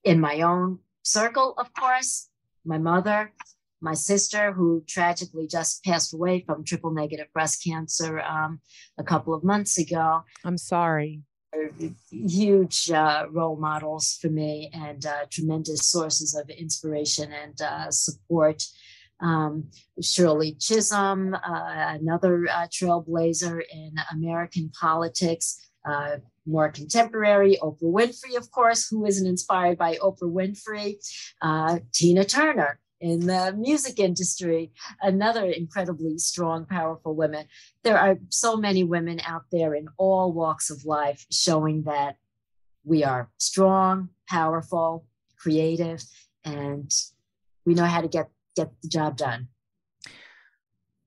in 0.02 0.20
my 0.20 0.40
own 0.40 0.80
circle, 1.02 1.54
of 1.56 1.72
course, 1.74 2.28
my 2.64 2.78
mother, 2.78 3.32
my 3.80 3.94
sister, 3.94 4.52
who 4.52 4.82
tragically 4.88 5.46
just 5.46 5.84
passed 5.84 6.12
away 6.12 6.42
from 6.44 6.64
triple 6.64 6.90
negative 6.90 7.26
breast 7.32 7.62
cancer 7.62 8.20
um, 8.20 8.60
a 8.98 9.04
couple 9.04 9.32
of 9.32 9.44
months 9.44 9.78
ago. 9.78 10.22
I'm 10.44 10.58
sorry 10.58 11.22
huge 12.10 12.90
uh, 12.90 13.26
role 13.30 13.56
models 13.56 14.18
for 14.20 14.28
me 14.28 14.70
and 14.72 15.04
uh, 15.06 15.24
tremendous 15.30 15.90
sources 15.90 16.34
of 16.34 16.48
inspiration 16.50 17.32
and 17.32 17.60
uh, 17.60 17.90
support. 17.90 18.62
Um, 19.20 19.70
Shirley 20.00 20.52
Chisholm, 20.60 21.34
uh, 21.34 21.40
another 21.44 22.46
uh, 22.48 22.68
trailblazer 22.68 23.60
in 23.72 23.94
American 24.12 24.70
politics, 24.80 25.70
uh, 25.84 26.18
more 26.46 26.70
contemporary, 26.70 27.58
Oprah 27.60 27.82
Winfrey, 27.82 28.36
of 28.36 28.50
course, 28.52 28.88
who 28.88 29.06
isn't 29.06 29.26
inspired 29.26 29.76
by 29.76 29.96
Oprah 29.96 30.32
Winfrey, 30.32 30.98
Tina 31.92 32.24
Turner, 32.24 32.78
in 33.00 33.26
the 33.26 33.54
music 33.56 33.98
industry, 33.98 34.72
another 35.02 35.44
incredibly 35.44 36.18
strong, 36.18 36.66
powerful 36.66 37.14
woman. 37.14 37.46
There 37.82 37.98
are 37.98 38.16
so 38.28 38.56
many 38.56 38.84
women 38.84 39.20
out 39.24 39.44
there 39.52 39.74
in 39.74 39.88
all 39.96 40.32
walks 40.32 40.70
of 40.70 40.84
life 40.84 41.26
showing 41.30 41.84
that 41.84 42.16
we 42.84 43.04
are 43.04 43.30
strong, 43.38 44.10
powerful, 44.28 45.06
creative, 45.36 46.02
and 46.44 46.90
we 47.64 47.74
know 47.74 47.84
how 47.84 48.00
to 48.00 48.08
get, 48.08 48.30
get 48.56 48.70
the 48.82 48.88
job 48.88 49.16
done. 49.16 49.48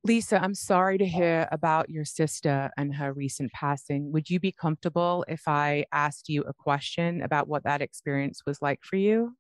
Lisa, 0.04 0.42
I'm 0.42 0.56
sorry 0.56 0.98
to 0.98 1.06
hear 1.06 1.48
about 1.52 1.90
your 1.90 2.06
sister 2.06 2.72
and 2.76 2.96
her 2.96 3.14
recent 3.14 3.52
passing. 3.52 4.12
Would 4.12 4.32
you 4.32 4.40
be 4.40 4.52
comfortable 4.52 5.24
if 5.28 5.48
I 5.48 5.86
asked 5.92 6.28
you 6.28 6.42
a 6.44 6.54
question 6.54 7.22
about 7.22 7.48
what 7.48 7.64
that 7.66 7.84
experience 7.84 8.42
was 8.46 8.64
like 8.64 8.80
for 8.82 8.96
you? 8.96 9.36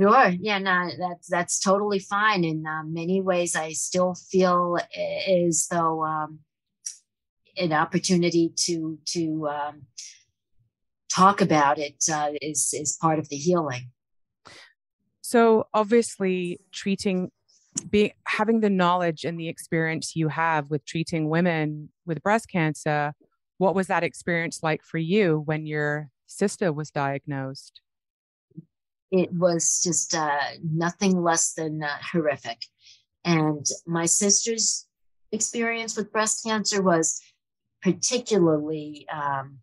Sure. 0.00 0.28
Yeah, 0.28 0.58
no, 0.58 0.90
that's 0.98 1.28
that's 1.28 1.60
totally 1.60 1.98
fine. 1.98 2.44
In 2.44 2.66
uh, 2.66 2.82
many 2.84 3.20
ways, 3.20 3.54
I 3.54 3.72
still 3.72 4.14
feel 4.14 4.78
as 5.28 5.68
though 5.70 6.04
um, 6.04 6.40
an 7.56 7.72
opportunity 7.72 8.52
to 8.64 8.98
to 9.06 9.48
um, 9.48 9.82
talk 11.10 11.40
about 11.40 11.78
it 11.78 12.04
uh, 12.12 12.30
is 12.42 12.72
is 12.72 12.98
part 13.00 13.18
of 13.18 13.28
the 13.28 13.36
healing. 13.36 13.90
So 15.20 15.66
obviously, 15.74 16.60
treating 16.72 17.30
being 17.90 18.12
having 18.26 18.60
the 18.60 18.70
knowledge 18.70 19.24
and 19.24 19.38
the 19.38 19.48
experience 19.48 20.16
you 20.16 20.28
have 20.28 20.70
with 20.70 20.84
treating 20.84 21.28
women 21.28 21.90
with 22.06 22.22
breast 22.22 22.48
cancer, 22.48 23.12
what 23.58 23.74
was 23.74 23.86
that 23.88 24.02
experience 24.04 24.62
like 24.62 24.82
for 24.82 24.98
you 24.98 25.42
when 25.44 25.66
your 25.66 26.10
sister 26.26 26.72
was 26.72 26.90
diagnosed? 26.90 27.80
It 29.10 29.32
was 29.32 29.80
just 29.82 30.14
uh, 30.14 30.38
nothing 30.62 31.22
less 31.22 31.52
than 31.52 31.82
uh, 31.82 31.96
horrific. 32.12 32.62
And 33.24 33.66
my 33.86 34.06
sister's 34.06 34.86
experience 35.32 35.96
with 35.96 36.12
breast 36.12 36.44
cancer 36.44 36.82
was 36.82 37.20
particularly 37.82 39.06
um, 39.12 39.58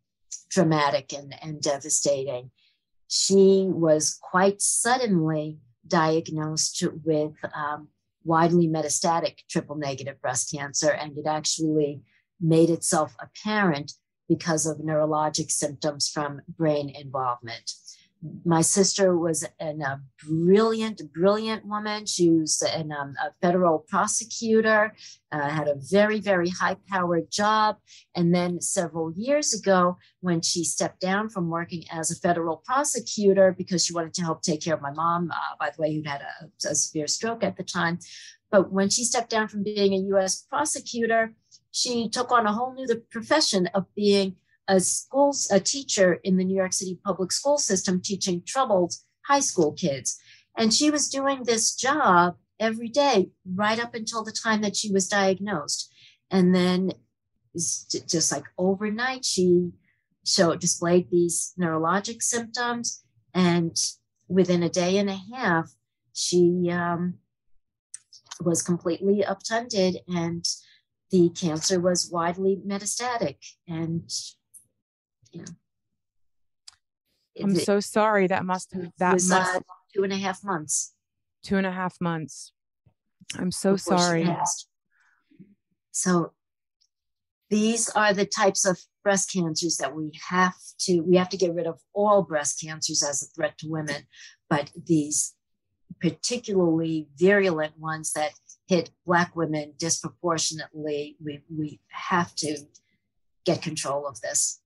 dramatic 0.49 1.13
and, 1.13 1.35
and 1.41 1.61
devastating. 1.61 2.51
She 3.07 3.67
was 3.69 4.17
quite 4.21 4.61
suddenly 4.61 5.59
diagnosed 5.87 6.83
with 7.03 7.33
um, 7.53 7.89
widely 8.23 8.67
metastatic 8.67 9.39
triple 9.49 9.75
negative 9.75 10.21
breast 10.21 10.51
cancer, 10.53 10.91
and 10.91 11.17
it 11.17 11.27
actually 11.27 12.01
made 12.39 12.69
itself 12.69 13.15
apparent 13.19 13.93
because 14.29 14.65
of 14.65 14.77
neurologic 14.77 15.51
symptoms 15.51 16.09
from 16.09 16.41
brain 16.57 16.89
involvement 16.89 17.73
my 18.45 18.61
sister 18.61 19.17
was 19.17 19.45
an, 19.59 19.81
a 19.81 20.01
brilliant, 20.25 21.01
brilliant 21.13 21.65
woman. 21.65 22.05
She 22.05 22.29
was 22.29 22.61
an, 22.61 22.91
um, 22.91 23.15
a 23.21 23.31
federal 23.41 23.79
prosecutor, 23.79 24.95
uh, 25.31 25.49
had 25.49 25.67
a 25.67 25.75
very, 25.75 26.19
very 26.19 26.49
high 26.49 26.77
powered 26.89 27.31
job. 27.31 27.77
And 28.15 28.33
then 28.33 28.61
several 28.61 29.11
years 29.15 29.53
ago, 29.53 29.97
when 30.21 30.41
she 30.41 30.63
stepped 30.63 31.01
down 31.01 31.29
from 31.29 31.49
working 31.49 31.83
as 31.91 32.11
a 32.11 32.15
federal 32.15 32.57
prosecutor 32.65 33.53
because 33.57 33.85
she 33.85 33.93
wanted 33.93 34.13
to 34.15 34.21
help 34.21 34.41
take 34.41 34.61
care 34.61 34.75
of 34.75 34.81
my 34.81 34.91
mom, 34.91 35.31
uh, 35.31 35.55
by 35.59 35.69
the 35.69 35.81
way, 35.81 35.93
who'd 35.93 36.07
had 36.07 36.21
a, 36.21 36.69
a 36.69 36.75
severe 36.75 37.07
stroke 37.07 37.43
at 37.43 37.57
the 37.57 37.63
time. 37.63 37.99
But 38.51 38.71
when 38.71 38.89
she 38.89 39.03
stepped 39.03 39.31
down 39.31 39.47
from 39.47 39.63
being 39.63 39.93
a 39.93 40.15
US 40.15 40.41
prosecutor, 40.41 41.33
she 41.71 42.07
took 42.07 42.31
on 42.31 42.45
a 42.45 42.53
whole 42.53 42.73
new 42.73 42.87
profession 43.09 43.67
of 43.73 43.85
being 43.95 44.35
a 44.67 44.79
schools 44.79 45.49
a 45.51 45.59
teacher 45.59 46.13
in 46.23 46.37
the 46.37 46.43
New 46.43 46.55
York 46.55 46.73
City 46.73 46.99
public 47.03 47.31
school 47.31 47.57
system 47.57 48.01
teaching 48.01 48.41
troubled 48.45 48.93
high 49.27 49.39
school 49.39 49.73
kids. 49.73 50.17
And 50.57 50.73
she 50.73 50.89
was 50.91 51.09
doing 51.09 51.43
this 51.43 51.75
job 51.75 52.35
every 52.59 52.87
day 52.87 53.31
right 53.45 53.79
up 53.79 53.95
until 53.95 54.23
the 54.23 54.31
time 54.31 54.61
that 54.61 54.75
she 54.75 54.91
was 54.91 55.07
diagnosed. 55.07 55.91
And 56.29 56.53
then 56.53 56.93
just 57.55 58.31
like 58.31 58.45
overnight, 58.57 59.25
she 59.25 59.71
showed 60.25 60.59
displayed 60.59 61.09
these 61.09 61.53
neurologic 61.59 62.21
symptoms. 62.21 63.03
And 63.33 63.75
within 64.27 64.63
a 64.63 64.69
day 64.69 64.97
and 64.97 65.09
a 65.09 65.19
half, 65.33 65.71
she 66.13 66.69
um, 66.71 67.15
was 68.39 68.61
completely 68.61 69.23
obtunded 69.23 69.97
and 70.07 70.45
the 71.11 71.29
cancer 71.29 71.79
was 71.79 72.09
widely 72.11 72.59
metastatic. 72.65 73.37
And 73.67 74.09
yeah. 75.33 75.45
I'm 77.41 77.55
so 77.55 77.79
sorry. 77.79 78.27
That 78.27 78.45
must 78.45 78.73
have 78.73 78.91
that 78.99 79.13
was, 79.15 79.29
must 79.29 79.55
uh, 79.55 79.59
two 79.95 80.03
and 80.03 80.13
a 80.13 80.17
half 80.17 80.43
months. 80.43 80.93
Two 81.43 81.57
and 81.57 81.65
a 81.65 81.71
half 81.71 81.99
months. 81.99 82.53
I'm 83.37 83.51
so 83.51 83.75
sorry. 83.75 84.29
So 85.91 86.33
these 87.49 87.89
are 87.89 88.13
the 88.13 88.25
types 88.25 88.65
of 88.65 88.79
breast 89.03 89.31
cancers 89.33 89.77
that 89.77 89.95
we 89.95 90.11
have 90.29 90.55
to 90.79 91.01
we 91.01 91.17
have 91.17 91.29
to 91.29 91.37
get 91.37 91.53
rid 91.53 91.67
of 91.67 91.79
all 91.93 92.23
breast 92.23 92.61
cancers 92.63 93.03
as 93.03 93.23
a 93.23 93.27
threat 93.27 93.57
to 93.59 93.67
women, 93.69 94.07
but 94.49 94.71
these 94.85 95.33
particularly 96.01 97.07
virulent 97.15 97.79
ones 97.79 98.13
that 98.13 98.33
hit 98.67 98.91
black 99.05 99.35
women 99.35 99.73
disproportionately, 99.77 101.17
we 101.23 101.41
we 101.55 101.79
have 101.89 102.33
to 102.35 102.57
get 103.45 103.61
control 103.61 104.07
of 104.07 104.21
this 104.21 104.62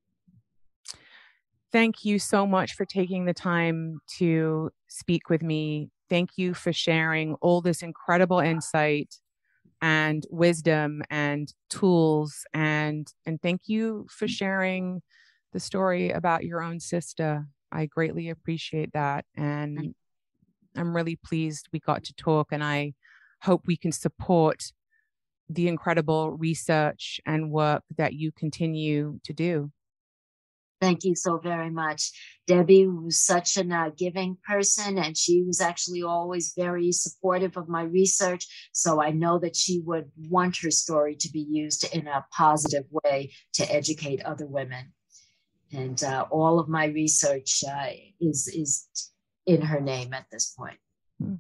thank 1.72 2.06
you 2.06 2.20
so 2.20 2.46
much 2.46 2.74
for 2.74 2.86
taking 2.86 3.26
the 3.26 3.34
time 3.34 4.00
to 4.18 4.72
speak 4.88 5.30
with 5.30 5.42
me. 5.42 5.90
Thank 6.10 6.32
you 6.38 6.54
for 6.54 6.72
sharing 6.72 7.36
all 7.36 7.62
this 7.62 7.82
incredible 7.82 8.40
insight 8.40 9.16
and 9.82 10.26
wisdom 10.32 11.04
and 11.10 11.54
tools 11.70 12.44
and 12.54 13.14
and 13.26 13.40
thank 13.42 13.62
you 13.68 14.08
for 14.10 14.28
sharing 14.28 15.02
the 15.54 15.60
story 15.60 16.10
about 16.10 16.44
your 16.44 16.62
own 16.62 16.80
sister. 16.80 17.48
I 17.72 17.86
greatly 17.86 18.30
appreciate 18.30 18.94
that 18.94 19.26
and 19.36 19.94
I'm 20.76 20.96
really 20.96 21.18
pleased 21.18 21.68
we 21.72 21.80
got 21.80 22.04
to 22.06 22.14
talk 22.14 22.48
and 22.52 22.64
I 22.64 22.94
hope 23.42 23.64
we 23.66 23.78
can 23.78 23.92
support 23.92 24.72
the 25.50 25.68
incredible 25.68 26.32
research 26.32 27.22
and 27.26 27.52
work 27.52 27.84
that 27.98 28.14
you 28.14 28.32
continue 28.32 29.20
to 29.24 29.34
do. 29.34 29.72
Thank 30.80 31.04
you 31.04 31.16
so 31.16 31.38
very 31.38 31.72
much. 31.72 32.12
Debbie 32.46 32.88
was 32.88 33.20
such 33.20 33.58
a 33.58 33.76
uh, 33.76 33.90
giving 33.98 34.38
person, 34.48 34.98
and 34.98 35.18
she 35.18 35.42
was 35.42 35.60
actually 35.60 36.04
always 36.04 36.54
very 36.56 36.92
supportive 36.92 37.58
of 37.58 37.68
my 37.68 37.84
research. 37.84 38.46
So 38.74 39.02
I 39.02 39.12
know 39.12 39.40
that 39.40 39.56
she 39.56 39.82
would 39.86 40.12
want 40.30 40.58
her 40.58 40.72
story 40.72 41.16
to 41.16 41.32
be 41.32 41.46
used 41.50 41.94
in 41.94 42.08
a 42.08 42.26
positive 42.32 42.86
way 42.92 43.32
to 43.54 43.64
educate 43.74 44.22
other 44.24 44.46
women. 44.46 44.94
And 45.74 46.02
uh, 46.04 46.26
all 46.30 46.60
of 46.60 46.70
my 46.70 46.86
research 46.86 47.64
uh, 47.68 47.90
is 48.22 48.48
is 48.48 48.88
in 49.46 49.62
her 49.62 49.82
name 49.82 50.14
at 50.14 50.26
this 50.32 50.54
point. 50.58 50.78
Hmm. 51.22 51.36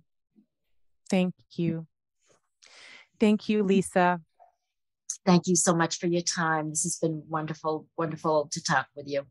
Thank 1.10 1.34
you. 1.56 1.88
Thank 3.20 3.50
you, 3.50 3.64
Lisa. 3.64 4.22
Thank 5.28 5.47
you 5.47 5.57
so 5.57 5.75
much 5.75 5.99
for 5.99 6.07
your 6.07 6.21
time. 6.21 6.69
This 6.69 6.84
has 6.84 6.95
been 6.95 7.21
wonderful, 7.28 7.86
wonderful 7.97 8.47
to 8.49 8.63
talk 8.63 8.88
with 8.95 9.09
you. 9.09 9.23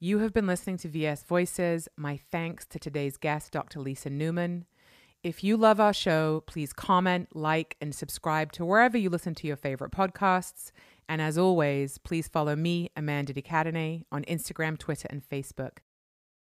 You 0.00 0.20
have 0.20 0.32
been 0.32 0.46
listening 0.46 0.78
to 0.78 0.88
VS 0.88 1.22
Voices. 1.24 1.86
My 1.98 2.18
thanks 2.32 2.64
to 2.68 2.78
today's 2.78 3.18
guest, 3.18 3.52
Dr. 3.52 3.80
Lisa 3.80 4.08
Newman. 4.08 4.64
If 5.22 5.44
you 5.44 5.58
love 5.58 5.80
our 5.80 5.92
show, 5.92 6.42
please 6.46 6.72
comment, 6.72 7.28
like, 7.34 7.76
and 7.78 7.94
subscribe 7.94 8.52
to 8.52 8.64
wherever 8.64 8.96
you 8.96 9.10
listen 9.10 9.34
to 9.34 9.46
your 9.46 9.56
favorite 9.56 9.92
podcasts. 9.92 10.72
And 11.10 11.20
as 11.20 11.36
always, 11.36 11.98
please 11.98 12.26
follow 12.26 12.56
me, 12.56 12.88
Amanda 12.96 13.34
de 13.34 13.42
Cadenet, 13.42 14.04
on 14.10 14.24
Instagram, 14.24 14.78
Twitter, 14.78 15.08
and 15.10 15.22
Facebook. 15.22 15.78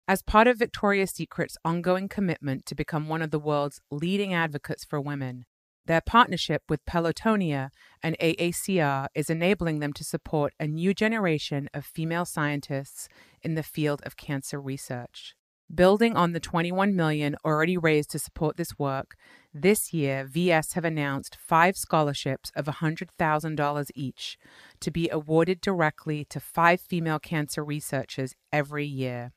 As 0.10 0.22
part 0.22 0.48
of 0.48 0.58
Victoria's 0.58 1.12
Secret's 1.12 1.58
ongoing 1.64 2.10
commitment 2.10 2.66
to 2.66 2.76
become 2.76 3.08
one 3.08 3.22
of 3.22 3.32
the 3.32 3.40
world's 3.40 3.80
leading 3.92 4.34
advocates 4.34 4.84
for 4.84 5.00
women, 5.00 5.46
their 5.90 6.02
partnership 6.02 6.62
with 6.70 6.86
Pelotonia 6.86 7.72
and 8.04 8.16
AACR 8.20 9.08
is 9.16 9.28
enabling 9.28 9.80
them 9.80 9.92
to 9.94 10.04
support 10.04 10.54
a 10.60 10.68
new 10.68 10.94
generation 10.94 11.68
of 11.74 11.84
female 11.84 12.26
scientists 12.26 13.10
in 13.42 13.56
the 13.56 13.64
field 13.64 14.00
of 14.06 14.16
cancer 14.16 14.62
research. 14.62 15.34
Building 15.74 16.16
on 16.16 16.34
the 16.34 16.40
21 16.40 16.96
million 16.96 17.36
already 17.44 17.76
raised 17.76 18.12
to 18.12 18.20
support 18.20 18.56
this 18.56 18.78
work, 18.78 19.16
this 19.52 19.92
year 19.92 20.26
VS 20.30 20.74
have 20.74 20.86
announced 20.86 21.36
5 21.36 21.76
scholarships 21.76 22.52
of 22.56 22.66
$100,000 22.66 23.92
each 23.96 24.38
to 24.82 24.92
be 24.92 25.10
awarded 25.10 25.60
directly 25.60 26.24
to 26.26 26.40
5 26.40 26.80
female 26.80 27.20
cancer 27.20 27.66
researchers 27.66 28.36
every 28.54 28.86
year. 28.86 29.32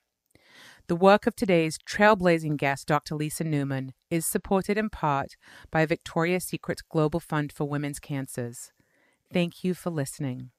The 0.88 0.96
work 0.96 1.26
of 1.26 1.36
today's 1.36 1.78
trailblazing 1.78 2.56
guest, 2.56 2.88
Dr. 2.88 3.14
Lisa 3.14 3.44
Newman, 3.44 3.92
is 4.10 4.26
supported 4.26 4.76
in 4.76 4.90
part 4.90 5.36
by 5.70 5.86
Victoria's 5.86 6.44
Secret's 6.44 6.82
Global 6.82 7.20
Fund 7.20 7.52
for 7.52 7.68
Women's 7.68 8.00
Cancers. 8.00 8.72
Thank 9.32 9.62
you 9.62 9.74
for 9.74 9.90
listening. 9.90 10.50